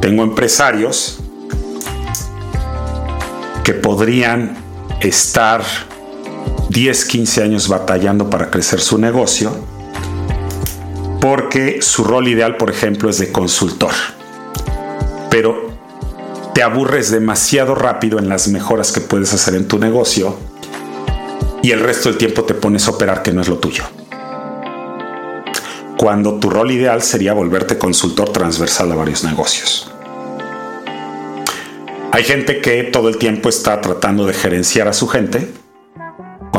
Tengo 0.00 0.24
empresarios 0.24 1.20
que 3.62 3.74
podrían 3.74 4.56
estar 5.00 5.62
10, 6.72 7.04
15 7.04 7.42
años 7.42 7.68
batallando 7.68 8.30
para 8.30 8.50
crecer 8.50 8.80
su 8.80 8.96
negocio 8.96 9.54
porque 11.20 11.82
su 11.82 12.02
rol 12.02 12.28
ideal, 12.28 12.56
por 12.56 12.70
ejemplo, 12.70 13.10
es 13.10 13.18
de 13.18 13.30
consultor. 13.30 13.92
Pero 15.30 15.70
te 16.54 16.62
aburres 16.62 17.10
demasiado 17.10 17.74
rápido 17.74 18.18
en 18.18 18.30
las 18.30 18.48
mejoras 18.48 18.90
que 18.90 19.02
puedes 19.02 19.34
hacer 19.34 19.54
en 19.54 19.68
tu 19.68 19.78
negocio 19.78 20.34
y 21.62 21.72
el 21.72 21.80
resto 21.80 22.08
del 22.08 22.16
tiempo 22.16 22.44
te 22.44 22.54
pones 22.54 22.88
a 22.88 22.92
operar 22.92 23.22
que 23.22 23.32
no 23.32 23.42
es 23.42 23.48
lo 23.48 23.58
tuyo. 23.58 23.84
Cuando 25.98 26.40
tu 26.40 26.48
rol 26.48 26.70
ideal 26.70 27.02
sería 27.02 27.34
volverte 27.34 27.76
consultor 27.76 28.30
transversal 28.32 28.90
a 28.92 28.94
varios 28.94 29.24
negocios. 29.24 29.92
Hay 32.12 32.24
gente 32.24 32.62
que 32.62 32.84
todo 32.84 33.10
el 33.10 33.18
tiempo 33.18 33.50
está 33.50 33.80
tratando 33.82 34.26
de 34.26 34.32
gerenciar 34.32 34.88
a 34.88 34.94
su 34.94 35.06
gente 35.06 35.61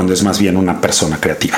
cuando 0.04 0.16
es 0.16 0.24
más 0.24 0.38
bien 0.38 0.58
una 0.58 0.82
persona 0.82 1.18
creativa. 1.18 1.58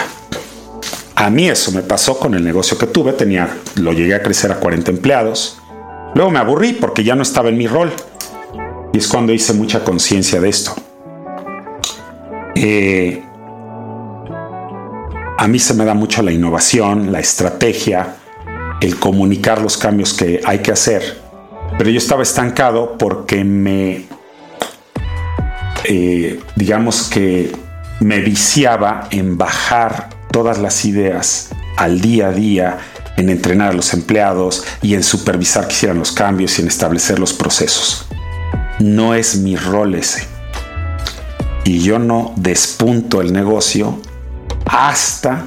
A 1.16 1.32
mí 1.32 1.50
eso 1.50 1.72
me 1.72 1.82
pasó 1.82 2.20
con 2.20 2.36
el 2.36 2.44
negocio 2.44 2.78
que 2.78 2.86
tuve, 2.86 3.14
tenía, 3.14 3.58
lo 3.78 3.92
llegué 3.92 4.14
a 4.14 4.22
crecer 4.22 4.52
a 4.52 4.60
40 4.60 4.92
empleados. 4.92 5.58
Luego 6.14 6.30
me 6.30 6.38
aburrí 6.38 6.74
porque 6.74 7.04
ya 7.04 7.16
no 7.16 7.24
estaba 7.24 7.50
en 7.50 7.58
mi 7.58 7.66
rol. 7.66 7.92
Y 8.94 9.00
es 9.00 9.08
cuando 9.08 9.34
hice 9.34 9.54
mucha 9.54 9.84
conciencia 9.84 10.40
de 10.40 10.50
esto. 10.50 10.76
Eh, 12.54 13.24
a 15.40 15.48
mí 15.48 15.58
se 15.58 15.74
me 15.74 15.84
da 15.84 15.96
mucho 15.96 16.22
la 16.22 16.32
innovación, 16.32 17.12
la 17.12 17.22
estrategia, 17.22 18.18
el 18.80 19.00
comunicar 19.00 19.60
los 19.60 19.76
cambios 19.76 20.14
que 20.14 20.40
hay 20.46 20.60
que 20.60 20.72
hacer. 20.72 21.20
Pero 21.80 21.90
yo 21.90 21.98
estaba 21.98 22.22
estancado 22.22 22.96
porque 22.96 23.44
me, 23.44 24.06
eh, 25.86 26.40
digamos 26.56 27.10
que 27.10 27.65
me 28.00 28.20
viciaba 28.20 29.08
en 29.12 29.38
bajar 29.38 30.10
todas 30.32 30.58
las 30.58 30.86
ideas 30.86 31.50
al 31.78 32.02
día 32.02 32.28
a 32.28 32.32
día, 32.32 32.78
en 33.18 33.30
entrenar 33.30 33.72
a 33.72 33.74
los 33.74 33.94
empleados 33.94 34.66
y 34.82 34.96
en 34.96 35.04
supervisar 35.04 35.68
que 35.68 35.74
hicieran 35.74 36.00
los 36.00 36.12
cambios 36.12 36.58
y 36.58 36.62
en 36.62 36.68
establecer 36.68 37.20
los 37.20 37.34
procesos. 37.34 38.06
No 38.80 39.14
es 39.14 39.38
mi 39.38 39.56
rol 39.56 39.96
ese. 39.96 40.28
Y 41.64 41.80
yo 41.80 42.00
no 42.00 42.34
despunto 42.36 43.22
el 43.22 43.34
negocio 43.34 44.00
hasta 44.66 45.46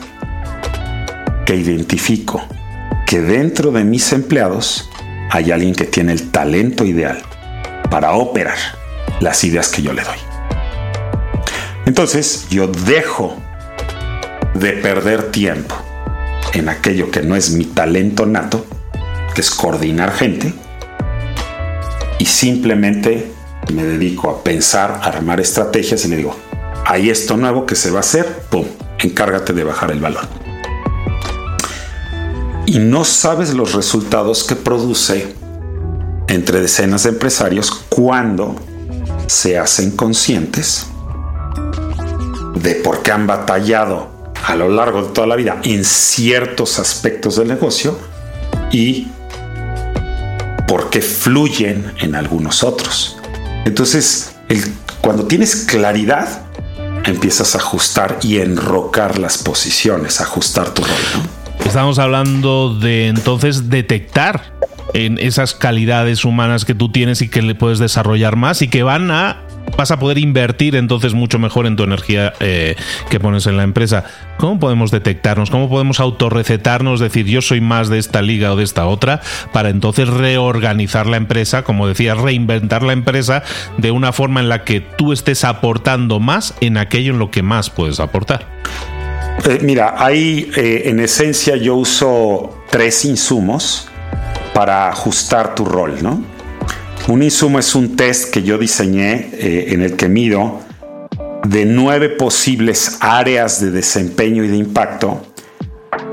que 1.45 1.55
identifico 1.55 2.43
que 3.07 3.21
dentro 3.21 3.71
de 3.71 3.85
mis 3.85 4.13
empleados 4.13 4.89
hay 5.31 5.51
alguien 5.51 5.75
que 5.75 5.85
tiene 5.85 6.13
el 6.13 6.31
talento 6.31 6.85
ideal 6.85 7.23
para 7.91 8.13
operar 8.13 8.57
las 9.21 9.45
ideas 9.45 9.69
que 9.69 9.83
yo 9.83 9.93
le 9.93 10.03
doy. 10.03 10.38
Entonces 11.89 12.47
yo 12.51 12.67
dejo 12.67 13.35
de 14.53 14.73
perder 14.73 15.31
tiempo 15.31 15.75
en 16.53 16.69
aquello 16.69 17.11
que 17.11 17.23
no 17.23 17.35
es 17.35 17.53
mi 17.53 17.65
talento 17.65 18.27
nato, 18.27 18.67
que 19.35 19.41
es 19.41 19.51
coordinar 19.51 20.13
gente, 20.13 20.53
y 22.19 22.27
simplemente 22.27 23.33
me 23.73 23.85
dedico 23.85 24.29
a 24.29 24.45
pensar, 24.45 25.01
a 25.01 25.07
armar 25.07 25.41
estrategias 25.41 26.05
y 26.05 26.09
le 26.09 26.17
digo, 26.17 26.37
hay 26.85 27.09
esto 27.09 27.39
nuevo 27.39 27.65
que 27.65 27.75
se 27.75 27.91
va 27.91 27.97
a 27.97 28.01
hacer, 28.01 28.43
¡pum! 28.51 28.67
Encárgate 28.99 29.55
de 29.55 29.65
bajar 29.65 29.91
el 29.91 30.01
valor. 30.01 30.29
Y 32.67 32.81
no 32.81 33.07
sabes 33.07 33.55
los 33.55 33.73
resultados 33.73 34.45
que 34.45 34.57
produce 34.57 35.35
entre 36.29 36.61
decenas 36.61 37.05
de 37.05 37.09
empresarios 37.09 37.71
cuando 37.89 38.57
se 39.27 39.59
hacen 39.59 39.93
conscientes 39.93 40.87
de 42.63 42.75
por 42.77 43.03
qué 43.03 43.13
han 43.13 43.27
batallado 43.27 44.33
a 44.45 44.55
lo 44.55 44.69
largo 44.69 45.03
de 45.03 45.09
toda 45.11 45.27
la 45.27 45.37
vida 45.37 45.61
en 45.65 45.85
ciertos 45.85 46.79
aspectos 46.79 47.37
del 47.37 47.49
negocio 47.49 47.99
y 48.71 49.09
por 50.67 50.91
qué 50.91 51.01
fluyen 51.01 51.93
en 52.01 52.15
algunos 52.15 52.63
otros. 52.63 53.17
Entonces, 53.65 54.35
cuando 55.01 55.27
tienes 55.27 55.67
claridad, 55.67 56.43
empiezas 57.05 57.55
a 57.55 57.59
ajustar 57.59 58.19
y 58.23 58.39
enrocar 58.39 59.19
las 59.19 59.39
posiciones, 59.39 60.21
ajustar 60.21 60.71
tu 60.71 60.83
rol. 60.83 60.93
Estamos 61.65 61.99
hablando 61.99 62.75
de 62.75 63.09
entonces 63.09 63.69
detectar 63.69 64.53
en 64.95 65.19
esas 65.19 65.55
calidades 65.55 66.25
humanas 66.25 66.65
que 66.65 66.75
tú 66.75 66.91
tienes 66.91 67.21
y 67.21 67.29
que 67.29 67.43
le 67.43 67.55
puedes 67.55 67.79
desarrollar 67.79 68.37
más 68.37 68.63
y 68.63 68.69
que 68.69 68.83
van 68.83 69.11
a 69.11 69.48
vas 69.77 69.91
a 69.91 69.99
poder 69.99 70.19
invertir 70.19 70.77
entonces 70.77 71.15
mucho 71.15 71.39
mejor 71.39 71.67
en 71.67 71.77
tu 71.77 71.83
energía 71.83 72.33
eh, 72.41 72.77
que 73.11 73.21
pones 73.21 73.47
en 73.47 73.57
la 73.57 73.63
empresa. 73.63 74.05
¿Cómo 74.39 74.59
podemos 74.59 74.91
detectarnos? 74.91 75.51
¿Cómo 75.51 75.69
podemos 75.69 76.01
autorrecetarnos? 76.01 77.01
Decir, 77.01 77.27
yo 77.27 77.43
soy 77.43 77.61
más 77.61 77.89
de 77.89 77.99
esta 77.99 78.23
liga 78.23 78.53
o 78.53 78.57
de 78.57 78.65
esta 78.65 78.87
otra, 78.87 79.21
para 79.53 79.69
entonces 79.71 80.09
reorganizar 80.09 81.07
la 81.07 81.17
empresa, 81.17 81.63
como 81.65 81.87
decía, 81.87 82.15
reinventar 82.15 82.83
la 82.83 82.93
empresa 82.93 83.43
de 83.77 83.91
una 83.91 84.13
forma 84.13 84.41
en 84.41 84.49
la 84.49 84.65
que 84.65 84.81
tú 84.81 85.13
estés 85.13 85.45
aportando 85.45 86.21
más 86.21 86.55
en 86.61 86.77
aquello 86.77 87.13
en 87.13 87.19
lo 87.19 87.31
que 87.31 87.43
más 87.43 87.71
puedes 87.71 88.01
aportar. 88.01 88.47
Eh, 89.45 89.61
mira, 89.63 89.95
ahí 89.97 90.51
eh, 90.57 90.83
en 90.87 91.01
esencia 91.01 91.57
yo 91.57 91.77
uso 91.77 92.65
tres 92.71 93.05
insumos 93.05 93.89
para 94.53 94.89
ajustar 94.89 95.55
tu 95.55 95.65
rol, 95.65 96.03
¿no? 96.03 96.38
Un 97.09 97.23
insumo 97.23 97.59
es 97.59 97.75
un 97.75 97.97
test 97.97 98.31
que 98.31 98.43
yo 98.43 98.59
diseñé 98.59 99.31
eh, 99.33 99.69
en 99.69 99.81
el 99.81 99.97
que 99.97 100.11
mido 100.11 100.61
de 101.49 101.65
nueve 101.65 102.11
posibles 102.11 102.99
áreas 103.01 103.63
de 103.63 103.71
desempeño 103.71 104.45
y 104.45 104.49
de 104.49 104.57
impacto, 104.59 105.23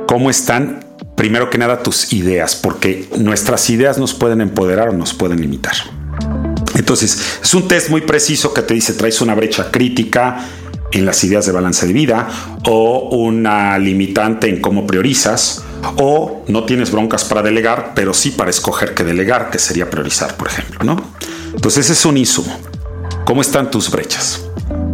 cómo 0.08 0.30
están, 0.30 0.86
primero 1.18 1.50
que 1.50 1.58
nada, 1.58 1.84
tus 1.84 2.14
ideas, 2.14 2.56
porque 2.56 3.10
nuestras 3.18 3.70
ideas 3.70 3.98
nos 3.98 4.14
pueden 4.14 4.40
empoderar 4.40 4.88
o 4.88 4.94
nos 4.94 5.14
pueden 5.14 5.42
limitar. 5.42 5.76
Entonces, 6.76 7.40
es 7.44 7.54
un 7.54 7.68
test 7.68 7.90
muy 7.90 8.02
preciso 8.02 8.54
que 8.54 8.62
te 8.62 8.74
dice, 8.74 8.94
traes 8.94 9.20
una 9.20 9.36
brecha 9.36 9.72
crítica 9.72 10.48
en 10.94 11.06
las 11.06 11.22
ideas 11.26 11.46
de 11.46 11.52
balance 11.52 11.86
de 11.86 11.92
vida 11.92 12.30
o 12.70 13.10
una 13.18 13.78
limitante 13.78 14.48
en 14.48 14.62
cómo 14.62 14.88
priorizas 14.88 15.62
o 15.98 16.44
no 16.48 16.66
tienes 16.66 16.92
broncas 16.92 17.26
para 17.26 17.42
delegar, 17.42 17.94
pero 17.96 18.14
sí 18.14 18.32
para 18.32 18.50
escoger 18.50 18.94
qué 18.94 19.04
delegar, 19.04 19.50
que 19.50 19.60
sería 19.60 19.90
priorizar, 19.90 20.36
por 20.38 20.48
ejemplo, 20.48 20.84
¿no? 20.84 21.12
Entonces 21.54 21.86
ese 21.86 21.94
es 21.94 22.06
un 22.06 22.18
insumo. 22.18 22.58
¿Cómo 23.26 23.42
están 23.42 23.72
tus 23.72 23.90
brechas? 23.90 24.42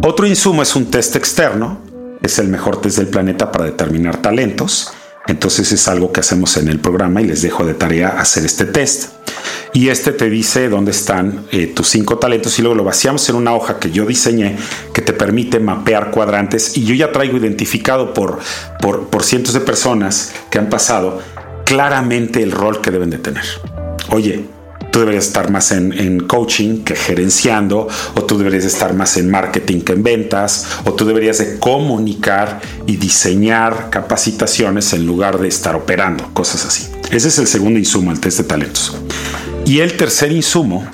Otro 0.04 0.26
insumo 0.26 0.62
es 0.62 0.74
un 0.74 0.86
test 0.86 1.16
externo, 1.16 1.80
es 2.22 2.38
el 2.38 2.48
mejor 2.48 2.80
test 2.80 2.98
del 2.98 3.08
planeta 3.08 3.52
para 3.52 3.66
determinar 3.66 4.22
talentos. 4.22 4.92
Entonces 5.26 5.70
es 5.72 5.86
algo 5.88 6.12
que 6.12 6.20
hacemos 6.20 6.56
en 6.56 6.68
el 6.68 6.80
programa 6.80 7.22
y 7.22 7.26
les 7.26 7.42
dejo 7.42 7.64
de 7.64 7.74
tarea 7.74 8.08
hacer 8.20 8.44
este 8.44 8.64
test. 8.64 9.10
Y 9.72 9.88
este 9.88 10.12
te 10.12 10.28
dice 10.28 10.68
dónde 10.68 10.90
están 10.90 11.46
eh, 11.50 11.66
tus 11.66 11.88
cinco 11.88 12.18
talentos 12.18 12.58
y 12.58 12.62
luego 12.62 12.74
lo 12.74 12.84
vaciamos 12.84 13.28
en 13.28 13.36
una 13.36 13.54
hoja 13.54 13.78
que 13.78 13.90
yo 13.90 14.06
diseñé 14.06 14.56
que 14.92 15.02
te 15.02 15.12
permite 15.12 15.60
mapear 15.60 16.10
cuadrantes 16.10 16.76
y 16.76 16.84
yo 16.84 16.94
ya 16.94 17.12
traigo 17.12 17.36
identificado 17.36 18.14
por, 18.14 18.38
por, 18.80 19.08
por 19.08 19.24
cientos 19.24 19.54
de 19.54 19.60
personas 19.60 20.32
que 20.50 20.58
han 20.58 20.68
pasado 20.68 21.20
claramente 21.64 22.42
el 22.42 22.52
rol 22.52 22.80
que 22.80 22.90
deben 22.90 23.10
de 23.10 23.18
tener. 23.18 23.44
Oye, 24.10 24.44
tú 24.92 25.00
deberías 25.00 25.26
estar 25.26 25.50
más 25.50 25.72
en, 25.72 26.20
coaching 26.20 26.84
que 26.84 26.94
gerenciando, 26.94 27.88
o 28.14 28.22
tú 28.22 28.38
deberías 28.38 28.64
estar 28.64 28.94
más 28.94 29.16
en 29.16 29.30
marketing 29.30 29.80
que 29.80 29.94
en 29.94 30.02
ventas, 30.02 30.66
o 30.84 30.92
tú 30.92 31.04
deberías 31.06 31.38
de 31.38 31.58
comunicar 31.58 32.60
y 32.86 32.96
diseñar 32.96 33.88
capacitaciones 33.90 34.92
en 34.92 35.06
lugar 35.06 35.38
de 35.38 35.48
estar 35.48 35.74
operando, 35.74 36.28
cosas 36.34 36.66
así. 36.66 36.88
Ese 37.12 37.28
es 37.28 37.38
el 37.38 37.46
segundo 37.46 37.78
insumo, 37.78 38.10
el 38.10 38.20
test 38.20 38.38
de 38.38 38.44
talentos. 38.44 38.96
Y 39.66 39.80
el 39.80 39.98
tercer 39.98 40.32
insumo 40.32 40.86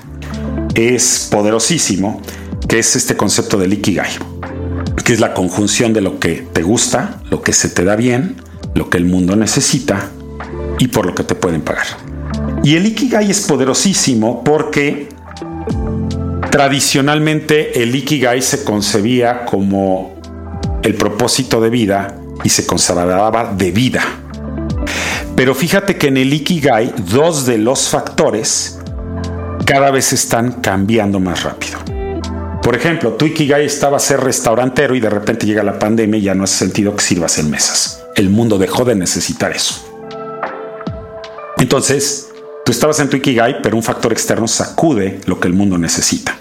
es 0.75 1.29
poderosísimo, 1.31 2.21
que 2.69 2.81
es 2.81 2.97
este 2.97 3.17
concepto 3.17 3.57
del 3.57 3.73
Ikigai, 3.75 4.11
que 5.05 5.13
es 5.13 5.21
la 5.21 5.33
conjunción 5.33 5.93
de 5.93 6.01
lo 6.01 6.19
que 6.19 6.45
te 6.53 6.63
gusta, 6.63 7.21
lo 7.31 7.41
que 7.41 7.53
se 7.53 7.69
te 7.69 7.85
da 7.85 7.95
bien, 7.95 8.35
lo 8.75 8.91
que 8.91 8.99
el 8.99 9.05
mundo 9.05 9.37
necesita 9.37 10.11
y 10.81 10.89
por 10.89 11.07
lo 11.07 11.15
que 11.15 11.23
te 11.23 11.37
pueden 11.37 11.63
pagar. 11.63 11.87
Y 12.65 12.75
el 12.75 12.87
Ikigai 12.87 13.31
es 13.31 13.43
poderosísimo 13.43 14.43
porque 14.43 15.09
tradicionalmente 16.51 17.81
el 17.81 17.95
Ikigai 17.95 18.43
se 18.43 18.65
concebía 18.65 19.45
como 19.45 20.21
el 20.83 20.97
propósito 20.97 21.61
de 21.61 21.71
vida 21.71 22.19
y 22.43 22.49
se 22.49 22.67
consideraba 22.67 23.55
de 23.55 23.71
vida. 23.71 24.03
Pero 25.39 25.55
fíjate 25.55 25.97
que 25.97 26.09
en 26.09 26.17
el 26.17 26.35
Ikigai, 26.35 26.93
dos 27.13 27.47
de 27.47 27.59
los 27.59 27.91
factores 27.91 28.81
cada 29.65 29.93
vez 29.93 30.13
están 30.13 30.61
cambiando 30.61 31.21
más 31.21 31.45
rápido. 31.45 31.79
Por 32.61 32.75
ejemplo, 32.75 33.13
tu 33.13 33.25
Ikigai 33.25 33.65
estaba 33.65 33.99
a 33.99 34.01
ser 34.01 34.19
restaurantero 34.19 34.97
y 34.97 35.01
de 35.01 35.09
repente 35.09 35.47
llega 35.47 35.63
la 35.63 35.79
pandemia 35.79 36.19
y 36.19 36.23
ya 36.23 36.35
no 36.35 36.43
hace 36.43 36.57
sentido 36.57 36.97
que 36.97 37.05
sirvas 37.05 37.39
en 37.39 37.51
mesas. 37.51 38.05
El 38.17 38.31
mundo 38.31 38.59
dejó 38.59 38.85
de 38.85 38.97
necesitar 38.97 39.53
eso. 39.53 39.77
Entonces, 41.59 42.31
tú 42.65 42.73
estabas 42.73 42.99
en 42.99 43.09
tu 43.09 43.19
Ikigai, 43.19 43.63
pero 43.63 43.77
un 43.77 43.85
factor 43.85 44.11
externo 44.11 44.49
sacude 44.49 45.21
lo 45.27 45.39
que 45.39 45.47
el 45.47 45.55
mundo 45.55 45.79
necesita. 45.79 46.37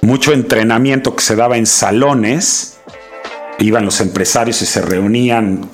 Mucho 0.00 0.32
entrenamiento 0.32 1.14
que 1.14 1.22
se 1.22 1.36
daba 1.36 1.58
en 1.58 1.66
salones, 1.66 2.76
iban 3.60 3.84
los 3.84 4.00
empresarios 4.00 4.60
y 4.62 4.66
se 4.66 4.82
reunían 4.82 5.70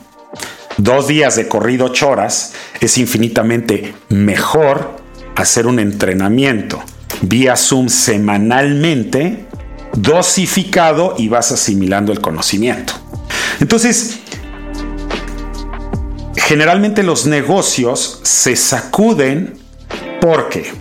dos 0.77 1.09
días 1.09 1.37
de 1.37 1.49
corrido, 1.49 1.87
ocho 1.87 2.09
horas, 2.09 2.55
es 2.81 2.99
infinitamente 2.99 3.95
mejor 4.09 4.97
hacer 5.37 5.67
un 5.67 5.79
entrenamiento 5.79 6.83
vía 7.23 7.57
Zoom 7.57 7.89
semanalmente, 7.89 9.47
dosificado 9.95 11.15
y 11.19 11.29
vas 11.29 11.53
asimilando 11.53 12.13
el 12.13 12.21
conocimiento. 12.21 12.95
Entonces, 13.61 14.21
generalmente 16.37 17.03
los 17.03 17.27
negocios 17.27 18.21
se 18.23 18.57
sacuden 18.57 19.59
porque 20.21 20.73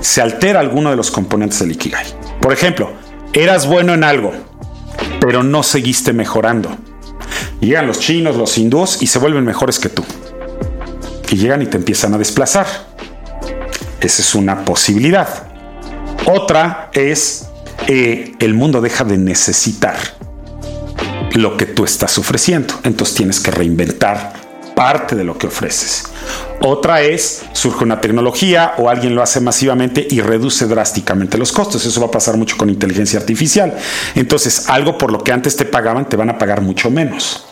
se 0.00 0.20
altera 0.20 0.60
alguno 0.60 0.90
de 0.90 0.96
los 0.96 1.10
componentes 1.10 1.60
del 1.60 1.72
Ikigai. 1.72 2.06
Por 2.40 2.52
ejemplo, 2.52 2.92
eras 3.32 3.66
bueno 3.66 3.94
en 3.94 4.04
algo, 4.04 4.32
pero 5.20 5.42
no 5.42 5.62
seguiste 5.62 6.12
mejorando. 6.12 6.76
Llegan 7.60 7.86
los 7.86 7.98
chinos, 8.00 8.36
los 8.36 8.56
hindús 8.58 9.02
y 9.02 9.06
se 9.06 9.18
vuelven 9.18 9.44
mejores 9.44 9.78
que 9.78 9.88
tú. 9.88 10.04
Y 11.30 11.36
llegan 11.36 11.62
y 11.62 11.66
te 11.66 11.76
empiezan 11.76 12.14
a 12.14 12.18
desplazar. 12.18 12.66
Esa 14.00 14.22
es 14.22 14.34
una 14.34 14.64
posibilidad. 14.64 15.46
Otra 16.26 16.90
es 16.92 17.48
eh, 17.86 18.34
el 18.38 18.54
mundo 18.54 18.80
deja 18.80 19.04
de 19.04 19.18
necesitar 19.18 19.96
lo 21.34 21.56
que 21.56 21.66
tú 21.66 21.84
estás 21.84 22.18
ofreciendo. 22.18 22.74
Entonces 22.84 23.16
tienes 23.16 23.40
que 23.40 23.50
reinventar 23.50 24.32
parte 24.74 25.16
de 25.16 25.24
lo 25.24 25.36
que 25.36 25.46
ofreces. 25.46 26.04
Otra 26.60 27.02
es, 27.02 27.44
surge 27.52 27.84
una 27.84 28.00
tecnología 28.00 28.74
o 28.78 28.88
alguien 28.88 29.14
lo 29.14 29.22
hace 29.22 29.40
masivamente 29.40 30.06
y 30.10 30.20
reduce 30.20 30.66
drásticamente 30.66 31.38
los 31.38 31.52
costos. 31.52 31.84
Eso 31.86 32.00
va 32.00 32.08
a 32.08 32.10
pasar 32.10 32.36
mucho 32.36 32.56
con 32.56 32.70
inteligencia 32.70 33.18
artificial. 33.18 33.76
Entonces, 34.14 34.68
algo 34.68 34.98
por 34.98 35.12
lo 35.12 35.22
que 35.22 35.32
antes 35.32 35.56
te 35.56 35.64
pagaban, 35.64 36.08
te 36.08 36.16
van 36.16 36.30
a 36.30 36.38
pagar 36.38 36.60
mucho 36.60 36.90
menos 36.90 37.44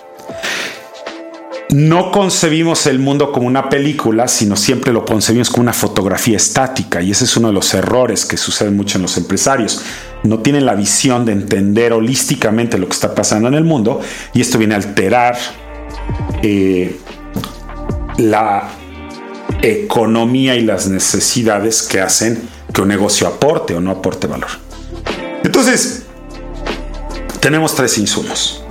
no 1.71 2.12
concebimos 2.12 2.87
el 2.87 2.99
mundo 2.99 3.33
como 3.33 3.47
una 3.47 3.68
película, 3.68 4.28
sino 4.28 4.56
siempre 4.56 4.92
lo 4.92 5.04
concebimos 5.04 5.50
como 5.50 5.62
una 5.62 5.73
fotografía 5.73 6.37
estática. 6.37 7.02
Y 7.02 7.11
ese 7.11 7.25
es 7.25 7.37
uno 7.37 7.49
de 7.49 7.54
los 7.54 7.75
errores 7.75 8.25
que 8.25 8.37
suceden 8.37 8.76
mucho 8.76 8.99
en 8.99 9.02
los 9.02 9.16
empresarios. 9.16 9.83
No 10.23 10.38
tienen 10.38 10.64
la 10.64 10.75
visión 10.75 11.25
de 11.25 11.33
entender 11.33 11.92
holísticamente 11.92 12.78
lo 12.78 12.87
que 12.87 12.95
está 12.95 13.14
pasando 13.14 13.49
en 13.49 13.54
el 13.54 13.64
mundo 13.64 14.00
y 14.33 14.40
esto 14.40 14.59
viene 14.59 14.75
a 14.75 14.78
alterar 14.78 15.37
eh, 16.42 16.99
la 18.18 18.70
economía 19.62 20.54
y 20.56 20.62
las 20.62 20.88
necesidades 20.88 21.82
que 21.82 22.00
hacen 22.00 22.49
que 22.73 22.82
un 22.82 22.88
negocio 22.88 23.26
aporte 23.26 23.75
o 23.75 23.80
no 23.80 23.90
aporte 23.90 24.26
valor. 24.26 24.50
Entonces, 25.42 26.02
tenemos 27.40 27.75
tres 27.75 27.96
insumos 27.99 28.62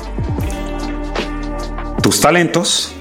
tus 2.06 2.22
talentos, 2.22 2.92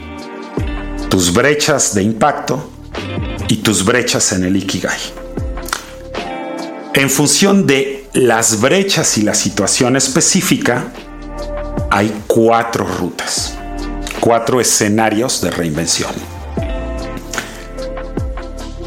tus 1.10 1.30
brechas 1.30 1.94
de 1.94 2.02
impacto 2.02 2.70
y 3.48 3.56
tus 3.56 3.84
brechas 3.84 4.32
en 4.32 4.44
el 4.44 4.56
Ikigai. 4.56 4.96
En 6.94 7.10
función 7.10 7.66
de 7.66 8.08
las 8.14 8.62
brechas 8.62 9.18
y 9.18 9.22
la 9.22 9.34
situación 9.34 9.96
específica, 9.96 10.90
hay 11.90 12.22
cuatro 12.26 12.86
rutas, 12.86 13.58
cuatro 14.20 14.58
escenarios 14.58 15.42
de 15.42 15.50
reinvención. 15.50 16.33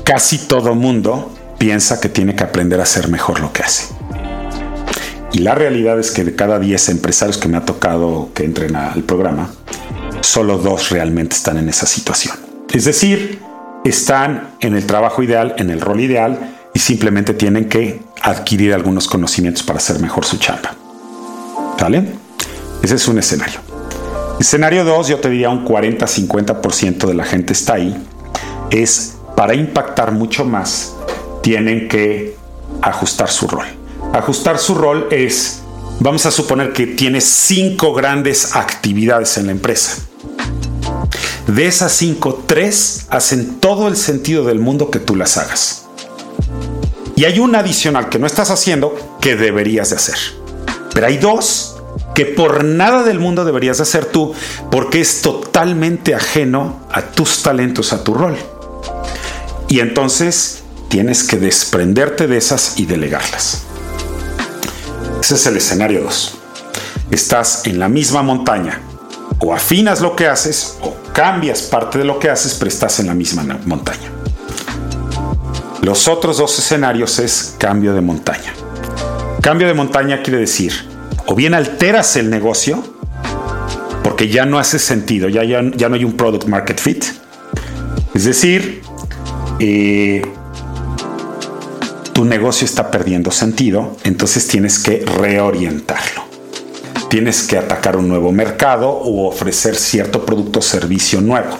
Casi 0.08 0.38
todo 0.38 0.74
mundo 0.74 1.36
piensa 1.58 2.00
que 2.00 2.08
tiene 2.08 2.34
que 2.34 2.42
aprender 2.42 2.80
a 2.80 2.84
hacer 2.84 3.10
mejor 3.10 3.42
lo 3.42 3.52
que 3.52 3.64
hace. 3.64 3.94
Y 5.34 5.40
la 5.40 5.54
realidad 5.54 6.00
es 6.00 6.12
que 6.12 6.24
de 6.24 6.34
cada 6.34 6.60
10 6.60 6.88
empresarios 6.88 7.38
que 7.38 7.50
me 7.50 7.58
ha 7.58 7.66
tocado 7.66 8.30
que 8.34 8.46
entren 8.46 8.78
al 8.78 9.04
programa, 9.04 9.50
solo 10.22 10.60
dos 10.60 10.92
realmente 10.92 11.36
están 11.36 11.58
en 11.58 11.68
esa 11.68 11.86
situación. 11.86 12.38
Es 12.74 12.86
decir, 12.86 13.42
están 13.84 14.52
en 14.62 14.78
el 14.78 14.86
trabajo 14.86 15.24
ideal, 15.24 15.56
en 15.58 15.70
el 15.72 15.82
rol 15.82 16.00
ideal 16.00 16.56
y 16.74 16.80
simplemente 16.80 17.34
tienen 17.34 17.68
que 17.68 18.00
adquirir 18.22 18.74
algunos 18.74 19.10
conocimientos 19.10 19.64
para 19.64 19.80
hacer 19.80 20.00
mejor 20.00 20.24
su 20.24 20.38
chamba. 20.38 20.74
¿Vale? 21.82 22.14
Ese 22.82 22.96
es 22.96 23.06
un 23.10 23.20
escenario. 23.20 23.60
Escenario 24.40 24.86
2, 24.86 25.10
yo 25.10 25.20
te 25.20 25.30
diría 25.30 25.50
un 25.50 25.66
40-50% 25.66 27.08
de 27.08 27.14
la 27.14 27.26
gente 27.26 27.52
está 27.52 27.74
ahí. 27.74 27.94
Es 28.70 29.17
para 29.38 29.54
impactar 29.54 30.14
mucho 30.14 30.46
más, 30.46 30.96
tienen 31.44 31.88
que 31.88 32.36
ajustar 32.82 33.30
su 33.30 33.48
rol. 33.48 33.68
Ajustar 34.12 34.58
su 34.58 34.74
rol 34.74 35.08
es, 35.12 35.60
vamos 36.00 36.26
a 36.26 36.32
suponer 36.32 36.74
que 36.74 36.88
tienes 36.88 37.26
cinco 37.26 37.94
grandes 37.94 38.56
actividades 38.56 39.38
en 39.38 39.46
la 39.46 39.52
empresa. 39.52 40.00
De 41.46 41.68
esas 41.68 41.92
cinco, 41.92 42.44
tres 42.48 43.06
hacen 43.10 43.60
todo 43.60 43.88
el 43.88 43.96
sentido 43.96 44.44
del 44.44 44.58
mundo 44.58 44.90
que 44.90 44.98
tú 44.98 45.16
las 45.16 45.38
hagas. 45.38 45.86
Y 47.16 47.26
hay 47.26 47.38
una 47.38 47.60
adicional 47.60 48.10
que 48.10 48.18
no 48.18 48.26
estás 48.26 48.50
haciendo 48.50 48.96
que 49.22 49.36
deberías 49.36 49.92
de 49.92 49.98
hacer. 49.98 50.18
Pero 50.96 51.06
hay 51.06 51.18
dos 51.18 51.78
que 52.16 52.26
por 52.26 52.64
nada 52.64 53.04
del 53.04 53.20
mundo 53.20 53.46
deberías 53.46 53.78
de 53.78 53.84
hacer 53.84 54.06
tú 54.06 54.34
porque 54.72 55.00
es 55.00 55.22
totalmente 55.22 56.16
ajeno 56.16 56.80
a 56.92 57.04
tus 57.04 57.44
talentos, 57.44 57.94
a 57.94 58.04
tu 58.04 58.16
rol. 58.16 58.36
Y 59.68 59.80
entonces 59.80 60.64
tienes 60.88 61.24
que 61.24 61.38
desprenderte 61.38 62.28
de 62.28 62.38
esas 62.38 62.80
y 62.80 62.86
delegarlas. 62.86 63.64
Ese 65.22 65.36
es 65.36 65.46
el 65.46 65.58
escenario 65.58 66.04
2. 66.04 66.38
Estás 67.12 67.66
en 67.66 67.80
la 67.80 67.90
misma 67.90 68.22
montaña, 68.22 68.82
o 69.40 69.54
afinas 69.54 70.02
lo 70.02 70.16
que 70.16 70.28
haces 70.28 70.78
o 70.82 70.96
cambias 71.14 71.62
parte 71.64 71.98
de 71.98 72.06
lo 72.06 72.20
que 72.20 72.30
haces, 72.30 72.56
pero 72.56 72.70
estás 72.70 73.00
en 73.00 73.08
la 73.08 73.14
misma 73.14 73.44
montaña. 73.66 74.12
Los 75.82 76.08
otros 76.08 76.38
dos 76.38 76.58
escenarios 76.60 77.20
es 77.20 77.56
cambio 77.58 77.94
de 77.94 78.02
montaña. 78.02 78.54
Cambio 79.42 79.68
de 79.68 79.74
montaña 79.74 80.22
quiere 80.22 80.40
decir, 80.40 80.74
o 81.28 81.36
bien 81.36 81.54
alteras 81.54 82.16
el 82.18 82.30
negocio, 82.30 82.84
porque 84.04 84.30
ya 84.30 84.46
no 84.46 84.60
hace 84.60 84.80
sentido, 84.80 85.30
ya, 85.30 85.44
ya, 85.44 85.62
no 85.62 85.96
hay 85.96 86.04
un 86.04 86.14
product 86.14 86.46
market 86.48 86.80
fit. 86.80 87.06
Es 88.14 88.26
decir, 88.26 88.77
tu 92.14 92.26
negocio 92.26 92.66
está 92.66 92.90
perdiendo 92.92 93.32
sentido, 93.32 93.96
entonces 94.04 94.48
tienes 94.48 94.80
que 94.80 95.06
reorientarlo 95.06 96.28
tienes 97.10 97.44
que 97.44 97.58
atacar 97.58 97.96
un 97.96 98.08
nuevo 98.08 98.32
mercado 98.32 99.02
u 99.04 99.26
ofrecer 99.26 99.76
cierto 99.76 100.26
producto 100.26 100.60
o 100.60 100.62
servicio 100.62 101.22
nuevo. 101.22 101.58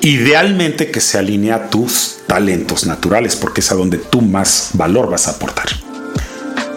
Idealmente 0.00 0.90
que 0.90 1.00
se 1.00 1.18
alinee 1.18 1.52
a 1.52 1.70
tus 1.70 2.18
talentos 2.26 2.86
naturales, 2.86 3.34
porque 3.34 3.60
es 3.60 3.72
a 3.72 3.74
donde 3.74 3.98
tú 3.98 4.20
más 4.20 4.70
valor 4.74 5.10
vas 5.10 5.26
a 5.26 5.32
aportar. 5.32 5.66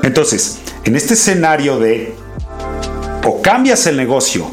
Entonces, 0.04 0.58
en 0.84 0.96
este 0.96 1.14
escenario 1.14 1.78
de 1.78 2.16
o 3.26 3.42
cambias 3.42 3.86
el 3.86 3.98
negocio 3.98 4.50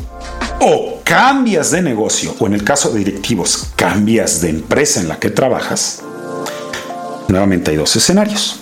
o 0.61 0.98
cambias 1.09 1.71
de 1.71 1.81
negocio, 1.81 2.35
o 2.39 2.47
en 2.47 2.53
el 2.53 2.65
caso 2.65 2.91
de 2.91 2.99
directivos, 2.99 3.71
cambias 3.77 4.43
de 4.43 4.51
empresa 4.51 5.01
en 5.01 5.09
la 5.09 5.19
que 5.19 5.31
trabajas, 5.31 6.03
nuevamente 7.29 7.71
hay 7.71 7.79
dos 7.79 7.97
escenarios. 7.97 8.61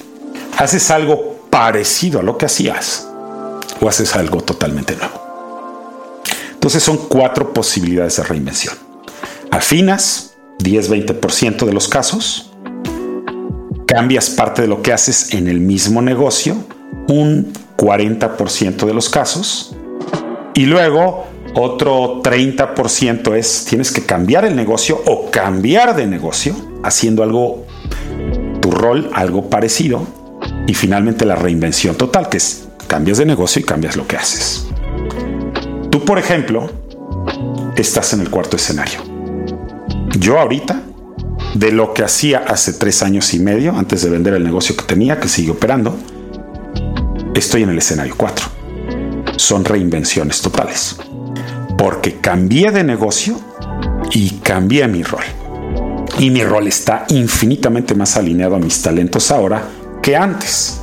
Haces 0.57 0.93
algo 0.93 1.41
parecido 1.51 2.21
a 2.21 2.23
lo 2.23 2.39
que 2.39 2.47
hacías 2.47 3.09
o 3.81 3.89
haces 3.89 4.15
algo 4.15 4.43
totalmente 4.43 4.95
nuevo. 4.95 5.21
Entonces 6.53 6.85
son 6.85 6.99
cuatro 7.09 7.53
posibilidades 7.53 8.19
de 8.19 8.23
reinvención. 8.23 8.77
Afinas 9.51 10.37
10-20% 10.61 11.67
de 11.67 11.73
los 11.73 11.89
casos. 11.89 12.53
Cambias 13.89 14.31
parte 14.31 14.63
de 14.63 14.69
lo 14.69 14.83
que 14.83 14.93
haces 14.93 15.35
en 15.35 15.49
el 15.49 15.59
mismo 15.59 16.01
negocio, 16.01 16.57
un 17.09 17.53
40% 17.77 18.87
de 18.87 18.95
los 18.95 19.09
casos. 19.09 19.75
Y 20.55 20.67
luego 20.67 21.27
otro 21.59 22.23
30% 22.23 23.35
es 23.35 23.65
tienes 23.65 23.91
que 23.91 24.05
cambiar 24.05 24.45
el 24.45 24.55
negocio 24.55 25.03
o 25.07 25.31
cambiar 25.31 25.97
de 25.97 26.07
negocio 26.07 26.55
haciendo 26.83 27.23
algo, 27.23 27.67
tu 28.61 28.71
rol, 28.71 29.11
algo 29.15 29.49
parecido. 29.49 30.07
Y 30.67 30.75
finalmente 30.75 31.25
la 31.25 31.37
reinvención 31.37 31.97
total, 31.97 32.29
que 32.29 32.37
es 32.37 32.69
cambias 32.87 33.19
de 33.19 33.25
negocio 33.25 33.61
y 33.61 33.65
cambias 33.65 33.97
lo 33.97 34.07
que 34.07 34.17
haces. 34.17 34.67
Tú, 35.91 36.05
por 36.05 36.19
ejemplo, 36.19 36.71
estás 37.77 38.13
en 38.13 38.21
el 38.21 38.31
cuarto 38.31 38.57
escenario. 38.57 39.01
yo 40.19 40.39
ahorita, 40.39 40.83
de 41.55 41.73
lo 41.73 41.95
que 41.95 42.05
hacía 42.05 42.39
hace 42.47 42.75
tres 42.75 43.03
años 43.03 43.33
y 43.33 43.39
medio, 43.39 43.75
antes 43.77 44.03
de 44.03 44.11
vender 44.11 44.35
el 44.35 44.45
negocio 44.45 44.77
que 44.77 44.85
tenía, 44.85 45.21
que 45.21 45.29
sigue 45.29 45.53
operando, 45.53 45.97
estoy 47.35 47.63
en 47.63 47.71
el 47.71 47.79
escenario 47.79 48.15
4. 48.17 48.47
Son 49.37 49.65
reinvenciones 49.65 50.43
totales. 50.43 50.97
Porque 51.77 52.17
cambié 52.17 52.71
de 52.71 52.85
negocio 52.85 53.41
y 54.13 54.31
cambié 54.43 54.89
mi 54.89 55.03
rol. 55.03 55.25
Y 56.19 56.31
mi 56.31 56.43
rol 56.43 56.67
está 56.67 57.05
infinitamente 57.11 57.95
más 57.95 58.17
alineado 58.17 58.57
a 58.57 58.59
mis 58.59 58.81
talentos 58.81 59.31
ahora 59.31 59.69
que 60.03 60.17
antes. 60.17 60.83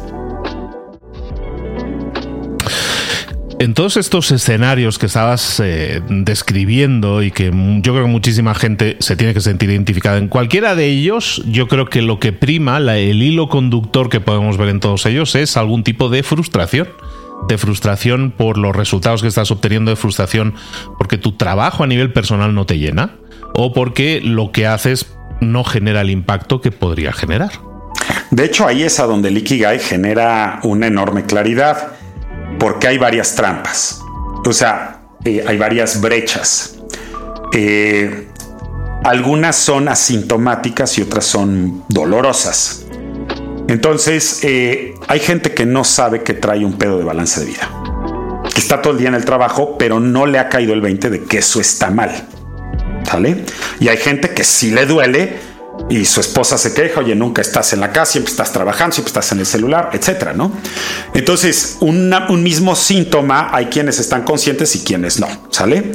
En 3.64 3.74
todos 3.74 3.96
estos 3.96 4.30
escenarios 4.32 5.00
que 5.00 5.06
estabas 5.06 5.62
eh, 5.64 6.02
describiendo 6.10 7.24
y 7.24 7.32
que 7.32 7.46
yo 7.46 7.94
creo 7.94 8.04
que 8.04 8.12
muchísima 8.12 8.54
gente 8.56 8.98
se 9.00 9.16
tiene 9.16 9.34
que 9.34 9.40
sentir 9.40 9.70
identificada 9.70 10.18
en 10.18 10.28
cualquiera 10.28 10.76
de 10.76 10.88
ellos, 10.88 11.42
yo 11.48 11.70
creo 11.70 11.86
que 11.86 12.02
lo 12.02 12.20
que 12.20 12.34
prima, 12.34 12.78
el 12.80 13.24
hilo 13.24 13.48
conductor 13.48 14.10
que 14.10 14.20
podemos 14.20 14.58
ver 14.58 14.68
en 14.68 14.82
todos 14.82 15.06
ellos 15.06 15.34
es 15.36 15.56
algún 15.56 15.86
tipo 15.86 16.10
de 16.10 16.24
frustración 16.24 16.90
de 17.48 17.58
frustración 17.58 18.32
por 18.32 18.58
los 18.58 18.76
resultados 18.76 19.22
que 19.22 19.28
estás 19.28 19.52
obteniendo, 19.52 19.92
de 19.92 19.98
frustración 19.98 20.56
porque 20.98 21.18
tu 21.18 21.34
trabajo 21.34 21.84
a 21.84 21.88
nivel 21.88 22.14
personal 22.14 22.54
no 22.56 22.66
te 22.66 22.78
llena 22.78 23.16
o 23.54 23.74
porque 23.74 24.22
lo 24.24 24.52
que 24.52 24.68
haces 24.68 25.08
no 25.42 25.64
genera 25.64 26.02
el 26.02 26.10
impacto 26.10 26.62
que 26.62 26.72
podría 26.72 27.14
generar. 27.14 27.52
De 28.32 28.46
hecho, 28.46 28.68
ahí 28.68 28.84
es 28.84 29.00
a 29.00 29.06
donde 29.06 29.30
el 29.30 29.46
genera 29.80 30.60
una 30.64 30.88
enorme 30.88 31.26
claridad, 31.26 31.94
porque 32.60 32.88
hay 32.88 32.98
varias 32.98 33.36
trampas, 33.36 34.02
o 34.46 34.54
sea, 34.54 35.02
eh, 35.24 35.44
hay 35.46 35.58
varias 35.58 36.02
brechas. 36.02 36.80
Eh, 37.54 38.28
algunas 39.04 39.56
son 39.56 39.88
asintomáticas 39.88 40.98
y 40.98 41.02
otras 41.02 41.26
son 41.26 41.84
dolorosas. 41.90 42.86
Entonces, 43.68 44.40
eh, 44.44 44.96
hay 45.08 45.20
gente 45.20 45.54
que 45.54 45.66
no 45.66 45.84
sabe 45.84 46.24
que 46.24 46.34
trae 46.34 46.66
un 46.66 46.78
pedo 46.78 46.98
de 46.98 47.04
balance 47.04 47.40
de 47.40 47.48
vida, 47.48 47.70
que 48.54 48.60
está 48.60 48.82
todo 48.82 48.94
el 48.94 49.00
día 49.00 49.10
en 49.10 49.16
el 49.16 49.26
trabajo, 49.26 49.78
pero 49.78 50.00
no 50.00 50.26
le 50.26 50.40
ha 50.40 50.50
caído 50.50 50.74
el 50.74 50.82
20 50.82 51.10
de 51.10 51.24
que 51.24 51.40
eso 51.40 51.62
está 51.62 51.90
mal. 51.90 52.28
¿Sale? 53.10 53.46
Y 53.80 53.90
hay 53.90 53.98
gente 53.98 54.30
que 54.30 54.44
sí 54.44 54.72
le 54.72 54.86
duele 54.86 55.38
y 55.90 56.06
su 56.06 56.20
esposa 56.20 56.58
se 56.58 56.74
queja, 56.74 57.00
oye, 57.00 57.16
nunca 57.16 57.42
estás 57.42 57.74
en 57.74 57.80
la 57.80 57.92
casa, 57.92 58.14
siempre 58.14 58.32
estás 58.32 58.52
trabajando, 58.52 58.94
siempre 58.94 59.10
estás 59.10 59.32
en 59.32 59.40
el 59.40 59.46
celular, 59.46 59.90
etcétera, 59.94 60.34
¿no? 60.34 60.52
Entonces, 61.14 61.78
un 61.82 62.44
mismo 62.44 62.76
síntoma, 62.76 63.50
hay 63.52 63.68
quienes 63.68 64.00
están 64.00 64.24
conscientes 64.24 64.76
y 64.76 64.84
quienes 64.84 65.20
no, 65.20 65.28
¿sale? 65.50 65.92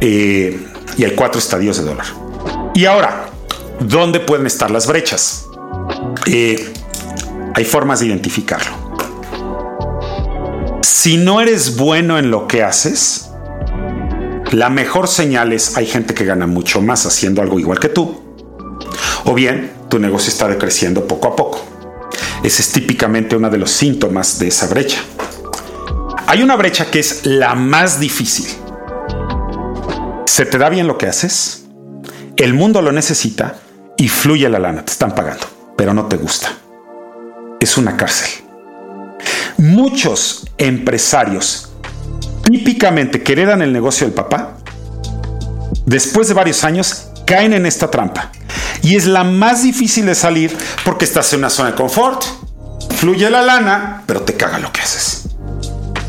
Eh, 0.00 0.58
y 0.96 1.04
hay 1.04 1.10
cuatro 1.12 1.38
estadios 1.38 1.78
de 1.78 1.84
dolor. 1.84 2.04
Y 2.74 2.86
ahora, 2.86 3.26
¿dónde 3.80 4.20
pueden 4.20 4.46
estar 4.46 4.70
las 4.70 4.86
brechas? 4.86 5.46
Eh, 6.26 6.72
hay 7.58 7.64
formas 7.64 7.98
de 7.98 8.06
identificarlo. 8.06 8.70
Si 10.80 11.16
no 11.16 11.40
eres 11.40 11.76
bueno 11.76 12.16
en 12.16 12.30
lo 12.30 12.46
que 12.46 12.62
haces, 12.62 13.30
la 14.52 14.70
mejor 14.70 15.08
señal 15.08 15.52
es 15.52 15.76
hay 15.76 15.86
gente 15.86 16.14
que 16.14 16.24
gana 16.24 16.46
mucho 16.46 16.80
más 16.80 17.04
haciendo 17.04 17.42
algo 17.42 17.58
igual 17.58 17.80
que 17.80 17.88
tú. 17.88 18.22
O 19.24 19.34
bien, 19.34 19.72
tu 19.88 19.98
negocio 19.98 20.30
está 20.30 20.46
decreciendo 20.46 21.08
poco 21.08 21.26
a 21.26 21.34
poco. 21.34 21.64
Ese 22.44 22.62
es 22.62 22.70
típicamente 22.70 23.34
uno 23.34 23.50
de 23.50 23.58
los 23.58 23.72
síntomas 23.72 24.38
de 24.38 24.46
esa 24.46 24.68
brecha. 24.68 25.00
Hay 26.28 26.44
una 26.44 26.54
brecha 26.54 26.88
que 26.92 27.00
es 27.00 27.26
la 27.26 27.56
más 27.56 27.98
difícil. 27.98 28.46
Se 30.26 30.46
te 30.46 30.58
da 30.58 30.68
bien 30.68 30.86
lo 30.86 30.96
que 30.96 31.08
haces, 31.08 31.64
el 32.36 32.54
mundo 32.54 32.82
lo 32.82 32.92
necesita 32.92 33.58
y 33.96 34.06
fluye 34.06 34.48
la 34.48 34.60
lana, 34.60 34.84
te 34.84 34.92
están 34.92 35.12
pagando, 35.12 35.48
pero 35.76 35.92
no 35.92 36.06
te 36.06 36.18
gusta 36.18 36.52
es 37.60 37.76
una 37.76 37.96
cárcel. 37.96 38.28
Muchos 39.56 40.46
empresarios 40.58 41.68
típicamente 42.44 43.22
que 43.22 43.32
heredan 43.32 43.60
el 43.60 43.72
negocio 43.72 44.06
del 44.06 44.14
papá, 44.14 44.56
después 45.84 46.28
de 46.28 46.34
varios 46.34 46.64
años 46.64 47.08
caen 47.26 47.52
en 47.52 47.66
esta 47.66 47.90
trampa. 47.90 48.32
Y 48.82 48.96
es 48.96 49.06
la 49.06 49.24
más 49.24 49.62
difícil 49.62 50.06
de 50.06 50.14
salir 50.14 50.56
porque 50.84 51.04
estás 51.04 51.32
en 51.32 51.40
una 51.40 51.50
zona 51.50 51.70
de 51.70 51.76
confort, 51.76 52.24
fluye 52.96 53.28
la 53.28 53.42
lana, 53.42 54.02
pero 54.06 54.22
te 54.22 54.34
caga 54.34 54.58
lo 54.58 54.72
que 54.72 54.80
haces. 54.80 55.28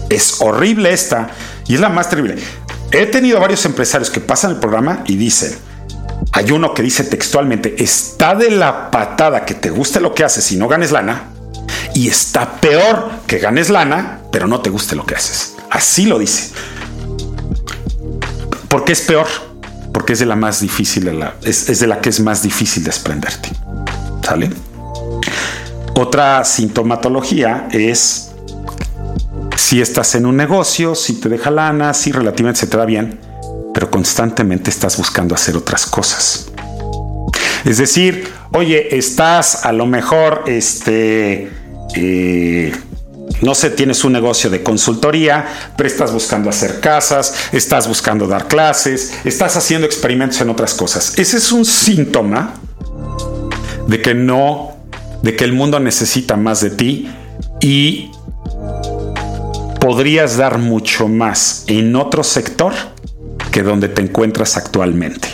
Es 0.09 0.39
horrible 0.39 0.93
esta 0.93 1.29
y 1.67 1.75
es 1.75 1.81
la 1.81 1.89
más 1.89 2.09
terrible. 2.09 2.38
He 2.91 3.05
tenido 3.07 3.39
varios 3.39 3.65
empresarios 3.65 4.09
que 4.09 4.21
pasan 4.21 4.51
el 4.51 4.57
programa 4.57 5.03
y 5.05 5.15
dicen, 5.15 5.55
hay 6.31 6.51
uno 6.51 6.73
que 6.73 6.83
dice 6.83 7.03
textualmente, 7.03 7.83
está 7.83 8.35
de 8.35 8.51
la 8.51 8.91
patada 8.91 9.45
que 9.45 9.55
te 9.55 9.69
guste 9.69 9.99
lo 9.99 10.15
que 10.15 10.23
haces 10.23 10.51
y 10.51 10.57
no 10.57 10.67
ganes 10.67 10.91
lana, 10.91 11.33
y 11.94 12.08
está 12.08 12.60
peor 12.60 13.10
que 13.28 13.39
ganes 13.39 13.70
lana, 13.70 14.22
pero 14.32 14.48
no 14.48 14.62
te 14.62 14.70
guste 14.70 14.96
lo 14.96 15.06
que 15.06 15.15
haces. 15.15 15.56
Así 15.70 16.06
lo 16.06 16.20
dice. 16.20 16.52
¿Por 18.68 18.86
qué 18.86 18.94
es 18.94 19.02
peor? 19.02 19.28
Porque 19.94 20.13
es 20.13 20.20
de 20.20 20.26
la 20.26 20.36
más 20.36 20.62
difícil, 20.62 21.06
de 21.06 21.13
la, 21.13 21.36
es, 21.44 21.70
es 21.70 21.80
de 21.80 21.88
la 21.88 22.02
que 22.02 22.10
es 22.10 22.20
más 22.20 22.44
difícil 22.44 22.84
desprenderte. 22.84 23.50
¿Sale? 24.24 24.50
Otra 25.96 26.46
sintomatología 26.46 27.68
es 27.72 28.32
si 29.56 29.82
estás 29.82 30.15
en 30.15 30.26
un 30.26 30.38
negocio, 30.38 30.96
si 30.96 31.20
te 31.20 31.30
deja 31.30 31.52
lana, 31.52 31.94
si 31.94 32.12
relativamente 32.12 32.62
se 32.62 32.68
te 32.68 32.78
da 32.78 32.86
bien, 32.86 33.20
pero 33.74 33.92
constantemente 33.92 34.70
estás 34.70 34.98
buscando 34.98 35.36
hacer 35.36 35.58
otras 35.58 35.86
cosas. 35.86 36.50
Es 37.65 37.78
decir, 37.78 38.32
oye, 38.52 38.98
estás 38.98 39.65
a 39.65 39.72
lo 39.72 39.86
mejor 39.86 40.44
este 40.48 41.52
eh, 41.95 42.71
no 43.41 43.56
sé, 43.56 43.69
tienes 43.69 44.04
un 44.04 44.13
negocio 44.13 44.49
de 44.49 44.63
consultoría, 44.63 45.45
pero 45.78 45.88
estás 45.88 46.12
buscando 46.12 46.49
hacer 46.49 46.80
casas, 46.80 47.34
estás 47.52 47.88
buscando 47.88 48.28
dar 48.28 48.47
clases, 48.47 49.13
estás 49.23 49.56
haciendo 49.56 49.86
experimentos 49.86 50.41
en 50.41 50.49
otras 50.49 50.73
cosas. 50.73 51.17
Ese 51.17 51.38
es 51.38 51.52
un 51.52 51.65
síntoma 51.65 52.56
de 53.88 54.02
que 54.02 54.13
no, 54.13 54.75
de 55.21 55.36
que 55.36 55.45
el 55.45 55.54
mundo 55.54 55.80
necesita 55.80 56.36
más 56.36 56.62
de 56.62 56.69
ti 56.71 57.10
y 57.62 58.12
podrías 59.80 60.38
dar 60.38 60.58
mucho 60.58 61.08
más 61.08 61.63
en 61.67 61.95
otro 61.95 62.23
sector 62.23 62.73
que 63.52 63.63
donde 63.63 63.88
te 63.88 64.02
encuentras 64.02 64.58
actualmente. 64.58 65.30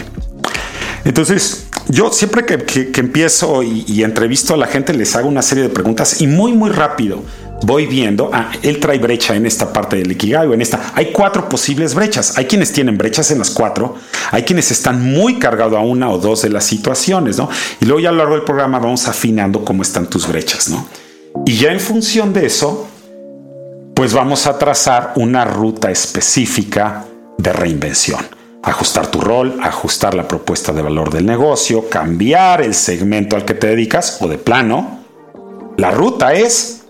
Entonces, 1.04 1.65
yo 1.88 2.12
siempre 2.12 2.46
que, 2.46 2.92
empiezo 3.00 3.62
y, 3.64 4.04
entrevisto 4.04 4.54
a 4.54 4.58
la 4.58 4.68
gente 4.68 4.94
les 4.94 5.16
hago 5.16 5.28
una 5.28 5.42
serie 5.42 5.64
de 5.64 5.70
preguntas 5.70 6.22
y 6.22 6.28
muy 6.28 6.54
muy 6.54 6.70
rápido 6.70 7.24
voy 7.64 7.86
viendo, 7.88 8.30
ah, 8.34 8.52
él 8.64 8.80
trae 8.80 9.00
brecha 9.00 9.36
en 9.36 9.46
esta 9.46 9.72
parte 9.72 9.96
del 9.96 10.12
Ikigai 10.12 10.46
o 10.48 10.54
en 10.54 10.62
esta. 10.62 10.92
Hay 10.94 11.12
cuatro 11.12 11.48
posibles 11.48 11.96
brechas. 11.96 12.38
Hay 12.38 12.46
quienes 12.46 12.72
tienen 12.74 12.98
brechas 12.98 13.32
en 13.32 13.40
las 13.40 13.50
cuatro, 13.50 13.96
hay 14.32 14.44
quienes 14.44 14.72
están 14.72 15.02
muy 15.02 15.40
cargados 15.40 15.78
a 15.78 15.82
una 15.82 16.10
o 16.10 16.20
dos 16.20 16.42
de 16.42 16.50
las 16.50 16.66
situaciones, 16.66 17.38
¿no? 17.38 17.50
Y 17.80 17.86
luego 17.86 18.02
ya 18.02 18.10
a 18.10 18.12
lo 18.12 18.20
largo 18.20 18.36
del 18.36 18.44
programa 18.44 18.78
vamos 18.80 19.08
afinando 19.08 19.64
cómo 19.64 19.82
están 19.82 20.08
tus 20.08 20.28
brechas, 20.28 20.70
¿no? 20.70 20.88
Y 21.46 21.56
ya 21.56 21.72
en 21.72 21.80
función 21.80 22.34
de 22.34 22.46
eso, 22.46 22.88
pues 23.96 24.14
vamos 24.14 24.48
a 24.48 24.58
trazar 24.60 25.14
una 25.16 25.46
ruta 25.46 25.90
específica 25.90 27.06
de 27.38 27.54
reinvención 27.54 28.35
ajustar 28.66 29.08
tu 29.08 29.22
rol, 29.22 29.60
ajustar 29.62 30.16
la 30.16 30.28
propuesta 30.28 30.74
de 30.74 30.82
valor 30.82 31.14
del 31.14 31.26
negocio, 31.26 31.88
cambiar 31.88 32.62
el 32.62 32.74
segmento 32.74 33.36
al 33.36 33.46
que 33.46 33.54
te 33.54 33.68
dedicas 33.68 34.18
o 34.22 34.28
de 34.28 34.40
plano. 34.40 35.02
La 35.78 35.92
ruta 35.92 36.34
es 36.34 36.82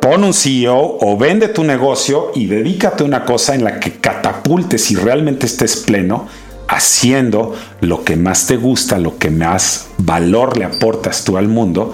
pon 0.00 0.24
un 0.24 0.34
CEO 0.34 0.98
o 1.00 1.16
vende 1.16 1.48
tu 1.48 1.62
negocio 1.62 2.32
y 2.34 2.46
dedícate 2.46 3.04
a 3.04 3.06
una 3.06 3.24
cosa 3.24 3.54
en 3.54 3.62
la 3.62 3.78
que 3.78 3.92
catapultes 3.92 4.90
y 4.90 4.96
realmente 4.96 5.46
estés 5.46 5.76
pleno 5.76 6.26
haciendo 6.66 7.54
lo 7.80 8.02
que 8.02 8.16
más 8.16 8.48
te 8.48 8.56
gusta, 8.56 8.98
lo 8.98 9.16
que 9.16 9.30
más 9.30 9.86
valor 9.98 10.58
le 10.58 10.64
aportas 10.64 11.24
tú 11.24 11.38
al 11.38 11.46
mundo. 11.46 11.92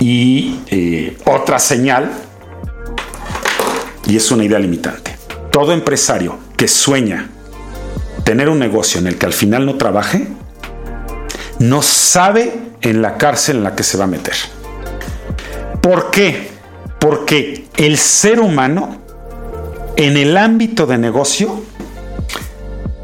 Y 0.00 0.60
eh, 0.68 1.18
otra 1.26 1.58
señal, 1.58 2.10
y 4.06 4.16
es 4.16 4.30
una 4.30 4.44
idea 4.44 4.58
limitante, 4.58 5.16
todo 5.50 5.72
empresario 5.72 6.38
que 6.56 6.68
sueña 6.68 7.30
tener 8.26 8.48
un 8.48 8.58
negocio 8.58 8.98
en 8.98 9.06
el 9.06 9.18
que 9.18 9.26
al 9.26 9.32
final 9.32 9.64
no 9.64 9.76
trabaje, 9.76 10.26
no 11.60 11.80
sabe 11.80 12.58
en 12.80 13.00
la 13.00 13.18
cárcel 13.18 13.58
en 13.58 13.62
la 13.62 13.76
que 13.76 13.84
se 13.84 13.96
va 13.96 14.02
a 14.02 14.08
meter. 14.08 14.34
¿Por 15.80 16.10
qué? 16.10 16.50
Porque 16.98 17.68
el 17.76 17.96
ser 17.96 18.40
humano, 18.40 18.96
en 19.94 20.16
el 20.16 20.36
ámbito 20.36 20.86
de 20.86 20.98
negocio, 20.98 21.62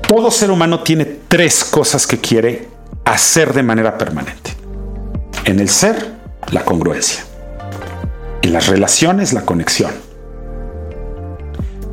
todo 0.08 0.32
ser 0.32 0.50
humano 0.50 0.82
tiene 0.82 1.04
tres 1.28 1.62
cosas 1.62 2.08
que 2.08 2.18
quiere 2.18 2.66
hacer 3.04 3.52
de 3.52 3.62
manera 3.62 3.96
permanente. 3.96 4.50
En 5.44 5.60
el 5.60 5.68
ser, 5.68 6.14
la 6.50 6.64
congruencia. 6.64 7.22
En 8.42 8.52
las 8.52 8.66
relaciones, 8.66 9.32
la 9.32 9.42
conexión. 9.42 9.92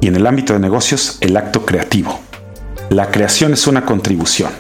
Y 0.02 0.08
en 0.08 0.16
el 0.16 0.26
ámbito 0.26 0.54
de 0.54 0.60
negocios, 0.60 1.20
el 1.22 1.38
acto 1.38 1.64
creativo. 1.64 2.22
La 2.90 3.12
creación 3.12 3.54
es 3.54 3.68
una 3.68 3.86
contribución. 3.86 4.52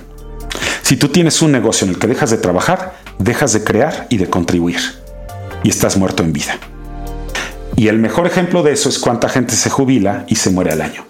Si 0.83 0.97
tú 0.97 1.09
tienes 1.09 1.41
un 1.41 1.51
negocio 1.51 1.85
en 1.85 1.93
el 1.93 1.99
que 1.99 2.07
dejas 2.07 2.29
de 2.29 2.37
trabajar, 2.37 2.99
dejas 3.17 3.53
de 3.53 3.63
crear 3.63 4.05
y 4.09 4.17
de 4.17 4.29
contribuir. 4.29 4.79
Y 5.63 5.69
estás 5.69 5.97
muerto 5.97 6.21
en 6.21 6.31
vida. 6.31 6.57
Y 7.75 7.87
el 7.87 7.97
mejor 7.97 8.27
ejemplo 8.27 8.61
de 8.61 8.71
eso 8.71 8.87
es 8.87 8.99
cuánta 8.99 9.29
gente 9.29 9.55
se 9.55 9.69
jubila 9.69 10.25
y 10.27 10.35
se 10.35 10.51
muere 10.51 10.71
al 10.71 10.81
año. 10.81 11.05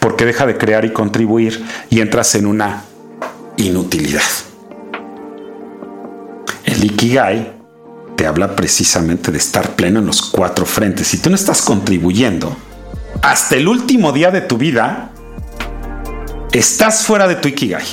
Porque 0.00 0.24
deja 0.24 0.46
de 0.46 0.58
crear 0.58 0.84
y 0.84 0.92
contribuir 0.92 1.64
y 1.90 2.00
entras 2.00 2.34
en 2.34 2.46
una 2.46 2.82
inutilidad. 3.56 4.22
El 6.64 6.84
Ikigai 6.84 7.52
te 8.16 8.26
habla 8.26 8.56
precisamente 8.56 9.30
de 9.30 9.38
estar 9.38 9.76
pleno 9.76 10.00
en 10.00 10.06
los 10.06 10.22
cuatro 10.22 10.66
frentes. 10.66 11.06
Si 11.06 11.18
tú 11.18 11.30
no 11.30 11.36
estás 11.36 11.62
contribuyendo 11.62 12.56
hasta 13.22 13.56
el 13.56 13.68
último 13.68 14.12
día 14.12 14.30
de 14.30 14.40
tu 14.40 14.58
vida, 14.58 15.10
estás 16.54 17.04
fuera 17.04 17.26
de 17.26 17.34
tu 17.34 17.48
Ikigai. 17.48 17.84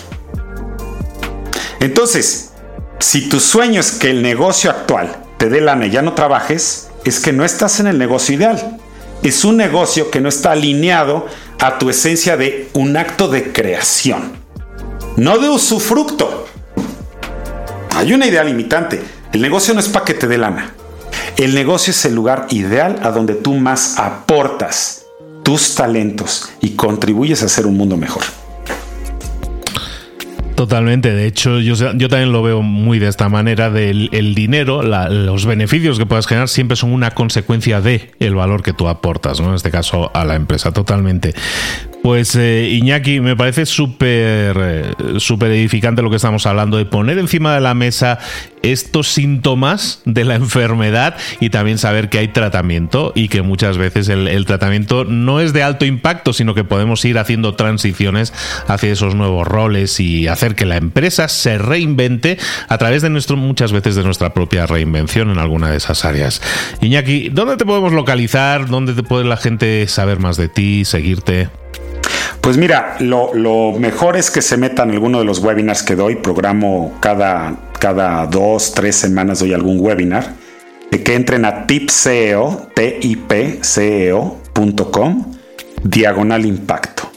Entonces, 1.79 2.51
si 2.99 3.27
tu 3.27 3.39
sueño 3.39 3.79
es 3.79 3.91
que 3.91 4.11
el 4.11 4.21
negocio 4.21 4.69
actual 4.69 5.17
te 5.37 5.49
dé 5.49 5.61
lana 5.61 5.87
y 5.87 5.89
ya 5.89 6.03
no 6.03 6.13
trabajes, 6.13 6.89
es 7.03 7.19
que 7.19 7.33
no 7.33 7.43
estás 7.43 7.79
en 7.79 7.87
el 7.87 7.97
negocio 7.97 8.35
ideal. 8.35 8.77
Es 9.23 9.43
un 9.43 9.57
negocio 9.57 10.11
que 10.11 10.21
no 10.21 10.29
está 10.29 10.51
alineado 10.51 11.25
a 11.59 11.79
tu 11.79 11.89
esencia 11.89 12.37
de 12.37 12.69
un 12.73 12.95
acto 12.97 13.27
de 13.27 13.51
creación, 13.51 14.33
no 15.17 15.39
de 15.39 15.49
usufructo. 15.49 16.45
Hay 17.95 18.13
una 18.13 18.27
idea 18.27 18.43
limitante. 18.43 19.01
El 19.33 19.41
negocio 19.41 19.73
no 19.73 19.79
es 19.79 19.89
para 19.89 20.05
que 20.05 20.13
te 20.13 20.27
dé 20.27 20.37
lana. 20.37 20.73
El 21.37 21.55
negocio 21.55 21.91
es 21.91 22.05
el 22.05 22.13
lugar 22.13 22.45
ideal 22.49 22.99
a 23.01 23.09
donde 23.09 23.33
tú 23.33 23.53
más 23.55 23.97
aportas 23.97 25.05
tus 25.43 25.73
talentos 25.73 26.49
y 26.59 26.71
contribuyes 26.71 27.41
a 27.41 27.45
hacer 27.45 27.65
un 27.65 27.77
mundo 27.77 27.97
mejor. 27.97 28.40
Totalmente, 30.61 31.11
de 31.11 31.25
hecho 31.25 31.59
yo, 31.59 31.73
yo 31.73 32.07
también 32.07 32.31
lo 32.31 32.43
veo 32.43 32.61
muy 32.61 32.99
de 32.99 33.07
esta 33.07 33.29
manera, 33.29 33.71
del 33.71 34.09
el 34.11 34.35
dinero, 34.35 34.83
los 34.83 35.47
beneficios 35.47 35.97
que 35.97 36.05
puedas 36.05 36.27
generar 36.27 36.49
siempre 36.49 36.77
son 36.77 36.93
una 36.93 37.09
consecuencia 37.09 37.81
de 37.81 38.11
el 38.19 38.35
valor 38.35 38.61
que 38.61 38.71
tú 38.71 38.87
aportas, 38.87 39.41
¿no? 39.41 39.49
en 39.49 39.55
este 39.55 39.71
caso 39.71 40.11
a 40.13 40.23
la 40.23 40.35
empresa, 40.35 40.71
totalmente. 40.71 41.33
Pues 42.03 42.35
eh, 42.35 42.69
Iñaki, 42.73 43.21
me 43.21 43.35
parece 43.35 43.65
súper 43.65 44.55
eh, 44.59 44.91
súper 45.17 45.49
edificante 45.49 46.03
lo 46.03 46.11
que 46.11 46.17
estamos 46.17 46.45
hablando, 46.45 46.77
de 46.77 46.85
poner 46.85 47.17
encima 47.17 47.55
de 47.55 47.61
la 47.61 47.73
mesa 47.73 48.19
estos 48.63 49.07
síntomas 49.07 50.01
de 50.05 50.25
la 50.25 50.35
enfermedad 50.35 51.15
y 51.39 51.49
también 51.49 51.77
saber 51.77 52.09
que 52.09 52.19
hay 52.19 52.27
tratamiento 52.29 53.11
y 53.15 53.27
que 53.27 53.41
muchas 53.41 53.77
veces 53.77 54.09
el, 54.09 54.45
tratamiento 54.45 55.05
no 55.05 55.39
es 55.39 55.53
de 55.53 55.63
alto 55.63 55.85
impacto, 55.85 56.33
sino 56.33 56.53
que 56.53 56.63
podemos 56.63 57.03
ir 57.05 57.17
haciendo 57.17 57.55
transiciones 57.55 58.33
hacia 58.67 58.91
esos 58.91 59.15
nuevos 59.15 59.47
roles 59.47 59.99
y 59.99 60.27
hacer 60.27 60.55
que 60.55 60.65
la 60.65 60.77
empresa 60.77 61.27
se 61.27 61.57
reinvente 61.57 62.37
a 62.67 62.77
través 62.77 63.01
de 63.01 63.09
nuestro, 63.09 63.37
muchas 63.37 63.71
veces 63.71 63.95
de 63.95 64.03
nuestra 64.03 64.33
propia 64.33 64.65
reinvención 64.65 65.29
en 65.29 65.37
alguna 65.37 65.69
de 65.69 65.77
esas 65.77 66.05
áreas. 66.05 66.41
Iñaki, 66.81 67.29
¿dónde 67.29 67.57
te 67.57 67.65
podemos 67.65 67.93
localizar? 67.93 68.67
¿Dónde 68.67 68.93
te 68.93 69.03
puede 69.03 69.25
la 69.25 69.37
gente 69.37 69.87
saber 69.87 70.19
más 70.19 70.37
de 70.37 70.49
ti, 70.49 70.85
seguirte? 70.85 71.49
Pues 72.41 72.57
mira, 72.57 72.97
lo, 72.99 73.73
mejor 73.73 74.17
es 74.17 74.31
que 74.31 74.41
se 74.41 74.57
metan 74.57 74.89
en 74.89 74.95
alguno 74.95 75.19
de 75.19 75.25
los 75.25 75.37
webinars 75.39 75.83
que 75.83 75.95
doy. 75.95 76.15
Programo 76.15 76.97
cada, 76.99 77.55
cada 77.79 78.25
dos, 78.25 78.73
tres 78.73 78.95
semanas 78.95 79.39
doy 79.39 79.53
algún 79.53 79.79
webinar. 79.79 80.33
De 80.89 81.03
que 81.03 81.13
entren 81.13 81.45
a 81.45 81.67
tipceo, 81.67 82.67
tipceo.com, 82.73 84.35
diagonal 85.83 86.45
impacto. 86.47 87.11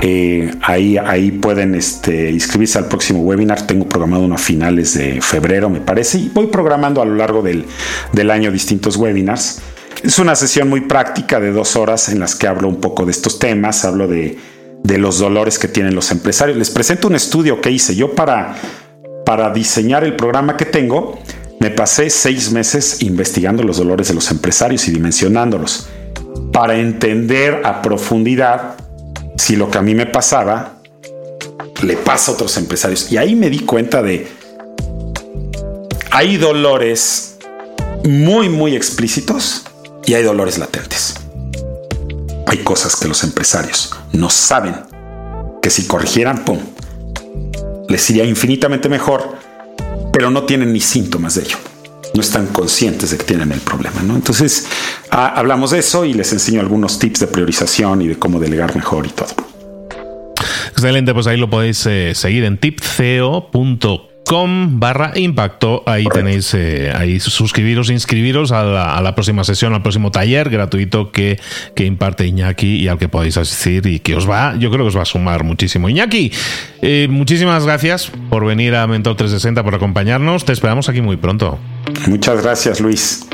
Eh, 0.00 0.50
ahí, 0.62 0.96
ahí 0.96 1.32
pueden 1.32 1.74
este, 1.74 2.30
inscribirse 2.30 2.78
al 2.78 2.86
próximo 2.86 3.20
webinar. 3.20 3.66
Tengo 3.66 3.86
programado 3.86 4.24
uno 4.24 4.36
a 4.36 4.38
finales 4.38 4.94
de 4.94 5.20
febrero, 5.20 5.68
me 5.68 5.80
parece, 5.80 6.18
y 6.18 6.30
voy 6.32 6.46
programando 6.46 7.02
a 7.02 7.04
lo 7.04 7.16
largo 7.16 7.42
del, 7.42 7.66
del 8.12 8.30
año 8.30 8.50
distintos 8.50 8.96
webinars. 8.96 9.60
Es 10.02 10.18
una 10.20 10.36
sesión 10.36 10.68
muy 10.68 10.82
práctica 10.82 11.40
de 11.40 11.50
dos 11.50 11.74
horas 11.74 12.08
en 12.08 12.20
las 12.20 12.36
que 12.36 12.46
hablo 12.46 12.68
un 12.68 12.80
poco 12.80 13.04
de 13.04 13.10
estos 13.10 13.38
temas, 13.38 13.84
hablo 13.84 14.06
de, 14.06 14.38
los 14.84 15.18
dolores 15.18 15.58
que 15.58 15.66
tienen 15.66 15.94
los 15.94 16.12
empresarios. 16.12 16.56
Les 16.56 16.70
presento 16.70 17.08
un 17.08 17.16
estudio 17.16 17.60
que 17.60 17.70
hice 17.70 17.96
yo 17.96 18.14
para, 18.14 18.54
para 19.26 19.52
diseñar 19.52 20.04
el 20.04 20.14
programa 20.14 20.56
que 20.56 20.66
tengo. 20.66 21.18
Me 21.58 21.70
pasé 21.70 22.10
seis 22.10 22.52
meses 22.52 23.02
investigando 23.02 23.64
los 23.64 23.78
dolores 23.78 24.08
de 24.08 24.14
los 24.14 24.30
empresarios 24.30 24.86
y 24.86 24.92
dimensionándolos 24.92 25.88
para 26.52 26.78
entender 26.78 27.62
a 27.64 27.82
profundidad 27.82 28.76
si 29.36 29.56
lo 29.56 29.68
que 29.68 29.78
a 29.78 29.82
mí 29.82 29.94
me 29.94 30.06
pasaba 30.06 30.74
le 31.82 31.96
pasa 31.96 32.30
a 32.30 32.34
otros 32.34 32.56
empresarios. 32.56 33.10
Y 33.10 33.16
ahí 33.16 33.34
me 33.34 33.50
di 33.50 33.60
cuenta 33.60 34.00
de, 34.00 34.28
hay 36.12 36.36
dolores 36.36 37.36
muy, 38.04 38.48
muy 38.48 38.76
explícitos 38.76 39.64
y 40.08 40.14
hay 40.14 40.22
dolores 40.22 40.56
latentes. 40.56 41.16
Hay 42.46 42.58
cosas 42.58 42.96
que 42.96 43.06
los 43.06 43.22
empresarios 43.24 43.94
no 44.12 44.30
saben 44.30 44.74
que 45.60 45.68
si 45.68 45.86
corrigieran, 45.86 46.46
¡pum!, 46.46 46.58
les 47.90 48.08
iría 48.08 48.24
infinitamente 48.24 48.88
mejor, 48.88 49.36
pero 50.10 50.30
no 50.30 50.44
tienen 50.44 50.72
ni 50.72 50.80
síntomas 50.80 51.34
de 51.34 51.42
ello. 51.42 51.58
No 52.14 52.22
están 52.22 52.46
conscientes 52.46 53.10
de 53.10 53.18
que 53.18 53.24
tienen 53.24 53.52
el 53.52 53.60
problema, 53.60 54.00
¿no? 54.00 54.14
Entonces, 54.14 54.66
ah, 55.10 55.34
hablamos 55.36 55.72
de 55.72 55.80
eso 55.80 56.06
y 56.06 56.14
les 56.14 56.32
enseño 56.32 56.62
algunos 56.62 56.98
tips 56.98 57.20
de 57.20 57.26
priorización 57.26 58.00
y 58.00 58.08
de 58.08 58.18
cómo 58.18 58.40
delegar 58.40 58.74
mejor 58.74 59.04
y 59.06 59.10
todo. 59.10 59.28
Excelente, 60.70 61.12
pues 61.12 61.26
ahí 61.26 61.36
lo 61.36 61.50
podéis 61.50 61.84
eh, 61.84 62.14
seguir 62.14 62.44
en 62.44 62.56
tipceo.com 62.56 64.08
com 64.28 64.78
barra 64.78 65.12
impacto. 65.16 65.82
Ahí 65.86 66.04
tenéis, 66.04 66.52
eh, 66.52 66.92
ahí 66.94 67.18
suscribiros, 67.18 67.88
inscribiros 67.88 68.52
a 68.52 69.00
la, 69.00 69.14
próxima 69.14 69.42
sesión, 69.42 69.72
al 69.72 69.82
próximo 69.82 70.10
taller 70.10 70.50
gratuito 70.50 71.10
que, 71.10 71.40
que, 71.74 71.86
imparte 71.86 72.26
Iñaki 72.26 72.76
y 72.76 72.88
al 72.88 72.98
que 72.98 73.08
podéis 73.08 73.38
asistir 73.38 73.86
y 73.86 74.00
que 74.00 74.14
os 74.14 74.28
va, 74.28 74.54
yo 74.56 74.70
creo 74.70 74.84
que 74.84 74.88
os 74.88 74.96
va 74.96 75.02
a 75.02 75.06
sumar 75.06 75.44
muchísimo. 75.44 75.88
Iñaki, 75.88 76.30
eh, 76.82 77.08
muchísimas 77.10 77.64
gracias 77.64 78.12
por 78.28 78.44
venir 78.44 78.74
a 78.74 78.86
Mentor 78.86 79.16
360, 79.16 79.64
por 79.64 79.74
acompañarnos. 79.74 80.44
Te 80.44 80.52
esperamos 80.52 80.90
aquí 80.90 81.00
muy 81.00 81.16
pronto. 81.16 81.58
Muchas 82.06 82.42
gracias, 82.42 82.80
Luis. 82.80 83.26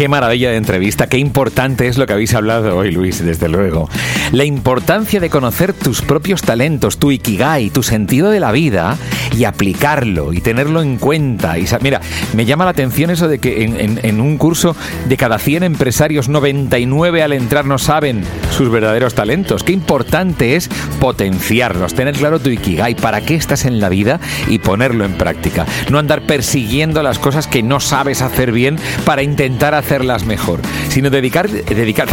Qué 0.00 0.08
maravilla 0.08 0.48
de 0.48 0.56
entrevista, 0.56 1.08
qué 1.08 1.18
importante 1.18 1.86
es 1.86 1.98
lo 1.98 2.06
que 2.06 2.14
habéis 2.14 2.32
hablado 2.32 2.74
hoy, 2.74 2.90
Luis, 2.90 3.22
desde 3.22 3.50
luego. 3.50 3.86
La 4.32 4.46
importancia 4.46 5.20
de 5.20 5.28
conocer 5.28 5.74
tus 5.74 6.00
propios 6.00 6.40
talentos, 6.40 6.96
tu 6.96 7.10
ikigai, 7.10 7.68
tu 7.68 7.82
sentido 7.82 8.30
de 8.30 8.40
la 8.40 8.50
vida 8.50 8.96
y 9.36 9.44
aplicarlo 9.44 10.32
y 10.32 10.40
tenerlo 10.40 10.80
en 10.80 10.96
cuenta. 10.96 11.58
Y, 11.58 11.66
mira, 11.82 12.00
me 12.32 12.46
llama 12.46 12.64
la 12.64 12.70
atención 12.70 13.10
eso 13.10 13.28
de 13.28 13.40
que 13.40 13.62
en, 13.62 14.20
un 14.22 14.38
curso 14.38 14.74
de 15.06 15.18
cada 15.18 15.38
100 15.38 15.64
empresarios, 15.64 16.30
99 16.30 17.22
al 17.22 17.34
entrar 17.34 17.66
no 17.66 17.76
saben 17.76 18.24
sus 18.56 18.70
verdaderos 18.70 19.14
talentos. 19.14 19.62
Qué 19.64 19.72
importante 19.72 20.56
es 20.56 20.70
potenciarlos, 20.98 21.92
tener 21.92 22.14
claro 22.14 22.38
tu 22.40 22.48
ikigai, 22.48 22.94
para 22.94 23.20
qué 23.20 23.34
estás 23.34 23.66
en 23.66 23.80
la 23.80 23.90
vida 23.90 24.18
y 24.48 24.60
ponerlo 24.60 25.04
en 25.04 25.18
práctica. 25.18 25.66
No 25.90 25.98
andar 25.98 26.22
persiguiendo 26.22 27.02
las 27.02 27.18
cosas 27.18 27.46
que 27.46 27.62
no 27.62 27.80
sabes 27.80 28.22
hacer 28.22 28.50
bien 28.50 28.78
para 29.04 29.22
intentar 29.22 29.74
hacer 29.74 29.89
hacerlas 29.90 30.24
mejor, 30.24 30.60
sino 30.88 31.10
dedicar, 31.10 31.50
dedicar 31.50 32.08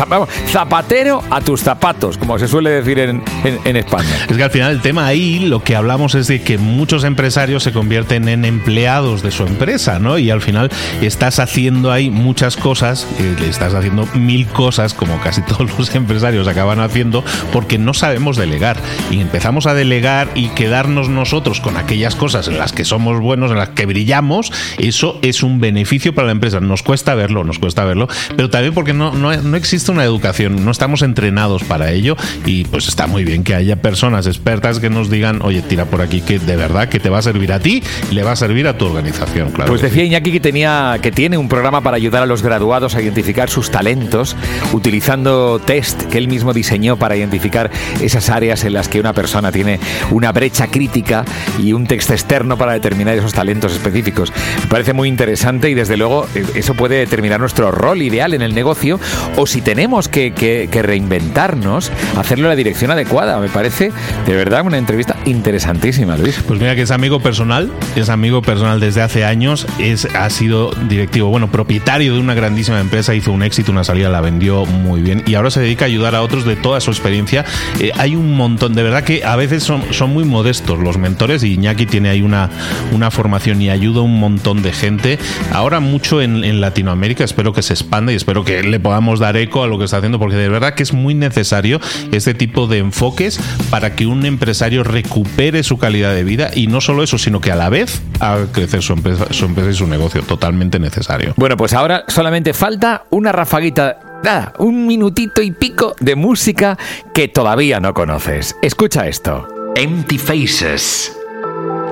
zapatero 0.47 1.21
a 1.29 1.41
tus 1.41 1.61
zapatos, 1.61 2.17
como 2.17 2.39
se 2.39 2.47
suele 2.47 2.71
decir 2.71 2.97
en, 2.97 3.21
en, 3.43 3.75
España. 3.75 4.09
Es 4.27 4.35
que 4.35 4.43
al 4.43 4.49
final 4.49 4.71
el 4.71 4.81
tema 4.81 5.05
ahí, 5.05 5.45
lo 5.45 5.63
que 5.63 5.75
hablamos 5.75 6.15
es 6.15 6.25
de 6.25 6.41
que 6.41 6.57
muchos 6.57 7.03
empresarios 7.03 7.61
se 7.61 7.71
convierten 7.71 8.29
en 8.29 8.45
empleados 8.45 9.21
de 9.21 9.29
su 9.29 9.43
empresa, 9.43 9.99
¿no? 9.99 10.17
Y 10.17 10.31
al 10.31 10.41
final 10.41 10.71
estás 11.03 11.37
haciendo 11.37 11.91
ahí 11.91 12.09
muchas 12.09 12.57
cosas, 12.57 13.05
eh, 13.19 13.35
estás 13.47 13.75
haciendo 13.75 14.07
mil 14.15 14.47
cosas, 14.47 14.95
como 14.95 15.19
casi 15.21 15.41
todos 15.47 15.77
los 15.77 15.93
empresarios 15.93 16.47
acaban 16.47 16.79
haciendo, 16.79 17.23
porque 17.53 17.77
no 17.77 17.93
sabemos 17.93 18.37
delegar. 18.37 18.77
Y 19.11 19.19
empezamos 19.21 19.67
a 19.67 19.75
delegar 19.75 20.29
y 20.33 20.49
quedarnos 20.49 21.09
nosotros 21.09 21.61
con 21.61 21.77
aquellas 21.77 22.15
cosas 22.15 22.47
en 22.47 22.57
las 22.57 22.71
que 22.71 22.85
somos 22.85 23.19
buenos, 23.19 23.51
en 23.51 23.57
las 23.57 23.69
que 23.69 23.85
brillamos, 23.85 24.51
eso 24.79 25.19
es 25.21 25.43
un 25.43 25.59
beneficio 25.59 26.15
para 26.15 26.25
la 26.25 26.31
empresa. 26.31 26.59
Nos 26.59 26.81
cuesta 26.81 27.13
verlo, 27.13 27.43
nos 27.43 27.59
cuesta 27.59 27.66
verlo, 27.75 28.07
pero 28.35 28.49
también 28.49 28.73
porque 28.73 28.93
no, 28.93 29.13
no, 29.13 29.35
no, 29.35 29.57
existe 29.57 29.91
una 29.91 30.03
educación, 30.03 30.63
no 30.65 30.71
estamos 30.71 31.01
entrenados 31.01 31.63
para 31.63 31.91
ello 31.91 32.15
y 32.45 32.65
pues 32.65 32.87
está 32.87 33.07
muy 33.07 33.23
bien 33.23 33.43
que 33.43 33.55
haya 33.55 33.81
personas 33.81 34.27
expertas 34.27 34.79
que 34.79 34.89
nos 34.89 35.09
digan, 35.09 35.41
oye, 35.41 35.61
tira 35.61 35.85
por 35.85 36.01
aquí 36.01 36.21
que 36.21 36.39
de 36.39 36.55
verdad 36.55 36.89
que 36.89 36.99
te 36.99 37.09
va 37.09 37.19
a 37.19 37.21
servir 37.21 37.53
a 37.53 37.59
ti 37.59 37.83
le 38.11 38.23
va 38.23 38.31
a 38.31 38.35
servir 38.35 38.67
a 38.67 38.77
tu 38.77 38.85
organización, 38.85 39.51
claro. 39.51 39.69
Pues 39.69 39.81
decía 39.81 40.03
Iñaki 40.03 40.31
que 40.31 40.39
tenía 40.39 40.99
que 41.01 41.11
tiene 41.11 41.37
un 41.37 41.49
programa 41.49 41.81
para 41.81 41.97
ayudar 41.97 42.23
a 42.23 42.25
los 42.25 42.41
graduados 42.41 42.95
a 42.95 43.01
identificar 43.01 43.49
sus 43.49 43.71
talentos 43.71 44.35
utilizando 44.73 45.59
test 45.59 46.03
que 46.03 46.17
él 46.17 46.27
mismo 46.27 46.53
diseñó 46.53 46.97
para 46.97 47.15
identificar 47.15 47.69
esas 48.01 48.29
áreas 48.29 48.63
en 48.63 48.73
las 48.73 48.87
que 48.87 48.99
una 48.99 49.13
persona 49.13 49.51
tiene 49.51 49.79
una 50.11 50.31
brecha 50.31 50.67
crítica 50.67 51.25
y 51.59 51.73
un 51.73 51.87
texto 51.87 52.13
externo 52.13 52.57
para 52.57 52.73
determinar 52.73 53.17
esos 53.17 53.33
talentos 53.33 53.73
específicos. 53.73 54.31
Me 54.63 54.67
parece 54.67 54.93
muy 54.93 55.07
interesante 55.07 55.69
y 55.69 55.73
desde 55.73 55.97
luego 55.97 56.27
eh, 56.35 56.45
eso 56.55 56.73
puede 56.73 56.97
determinar 56.97 57.39
nuestro 57.47 57.71
rol 57.71 58.01
ideal 58.01 58.33
en 58.33 58.41
el 58.41 58.53
negocio 58.53 58.99
o 59.37 59.47
si 59.47 59.61
tenemos 59.61 60.09
que, 60.09 60.33
que, 60.33 60.67
que 60.69 60.81
reinventarnos, 60.81 61.93
hacerlo 62.17 62.47
en 62.47 62.49
la 62.49 62.55
dirección 62.57 62.91
adecuada. 62.91 63.39
Me 63.39 63.47
parece 63.47 63.93
de 64.25 64.35
verdad 64.35 64.65
una 64.65 64.77
entrevista 64.77 65.15
interesantísima, 65.23 66.17
Luis. 66.17 66.43
Pues 66.45 66.59
mira 66.59 66.75
que 66.75 66.81
es 66.81 66.91
amigo 66.91 67.21
personal, 67.21 67.71
es 67.95 68.09
amigo 68.09 68.41
personal 68.41 68.81
desde 68.81 69.01
hace 69.01 69.23
años, 69.23 69.65
es, 69.79 70.13
ha 70.13 70.29
sido 70.29 70.71
directivo, 70.89 71.29
bueno, 71.29 71.49
propietario 71.49 72.15
de 72.15 72.19
una 72.19 72.33
grandísima 72.33 72.81
empresa, 72.81 73.15
hizo 73.15 73.31
un 73.31 73.43
éxito, 73.43 73.71
una 73.71 73.85
salida, 73.85 74.09
la 74.09 74.19
vendió 74.19 74.65
muy 74.65 74.99
bien 74.99 75.23
y 75.25 75.35
ahora 75.35 75.49
se 75.49 75.61
dedica 75.61 75.85
a 75.85 75.87
ayudar 75.87 76.15
a 76.15 76.23
otros 76.23 76.43
de 76.43 76.57
toda 76.57 76.81
su 76.81 76.91
experiencia. 76.91 77.45
Eh, 77.79 77.91
hay 77.97 78.17
un 78.17 78.35
montón, 78.35 78.75
de 78.75 78.83
verdad 78.83 79.05
que 79.05 79.23
a 79.23 79.37
veces 79.37 79.63
son, 79.63 79.83
son 79.91 80.11
muy 80.11 80.25
modestos 80.25 80.79
los 80.79 80.97
mentores 80.97 81.43
y 81.43 81.53
Iñaki 81.53 81.85
tiene 81.85 82.09
ahí 82.09 82.21
una, 82.21 82.49
una 82.91 83.09
formación 83.09 83.61
y 83.61 83.69
ayuda 83.69 84.01
a 84.01 84.03
un 84.03 84.19
montón 84.19 84.63
de 84.63 84.73
gente. 84.73 85.17
Ahora 85.53 85.79
mucho 85.79 86.21
en, 86.21 86.43
en 86.43 86.59
Latinoamérica, 86.59 87.23
espero 87.37 87.53
que 87.53 87.61
se 87.61 87.73
expanda 87.73 88.11
y 88.11 88.15
espero 88.15 88.43
que 88.43 88.63
le 88.63 88.79
podamos 88.79 89.19
dar 89.19 89.37
eco 89.37 89.61
a 89.61 89.67
lo 89.67 89.77
que 89.77 89.85
está 89.85 89.97
haciendo 89.97 90.17
porque 90.17 90.35
de 90.35 90.49
verdad 90.49 90.73
que 90.73 90.81
es 90.81 90.91
muy 90.91 91.13
necesario 91.13 91.79
este 92.11 92.33
tipo 92.33 92.65
de 92.65 92.79
enfoques 92.79 93.39
para 93.69 93.95
que 93.95 94.07
un 94.07 94.25
empresario 94.25 94.83
recupere 94.83 95.61
su 95.61 95.77
calidad 95.77 96.15
de 96.15 96.23
vida 96.23 96.49
y 96.55 96.65
no 96.65 96.81
solo 96.81 97.03
eso, 97.03 97.19
sino 97.19 97.39
que 97.39 97.51
a 97.51 97.55
la 97.55 97.69
vez 97.69 98.01
haga 98.21 98.51
crecer 98.51 98.81
su 98.81 98.93
empresa, 98.93 99.27
su 99.29 99.45
empresa 99.45 99.69
y 99.69 99.75
su 99.75 99.85
negocio. 99.85 100.23
Totalmente 100.23 100.79
necesario. 100.79 101.35
Bueno, 101.37 101.57
pues 101.57 101.73
ahora 101.73 102.05
solamente 102.07 102.55
falta 102.55 103.03
una 103.11 103.31
rafaguita 103.31 103.99
nada, 104.23 104.53
un 104.57 104.87
minutito 104.87 105.43
y 105.43 105.51
pico 105.51 105.95
de 105.99 106.15
música 106.15 106.75
que 107.13 107.27
todavía 107.27 107.79
no 107.79 107.93
conoces. 107.93 108.55
Escucha 108.63 109.07
esto. 109.07 109.47
Empty 109.75 110.17
Faces. 110.17 111.15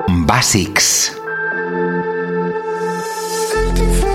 Basics. 0.07 1.15
Empty 3.55 3.81
faces 4.01 4.14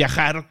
viajar 0.00 0.48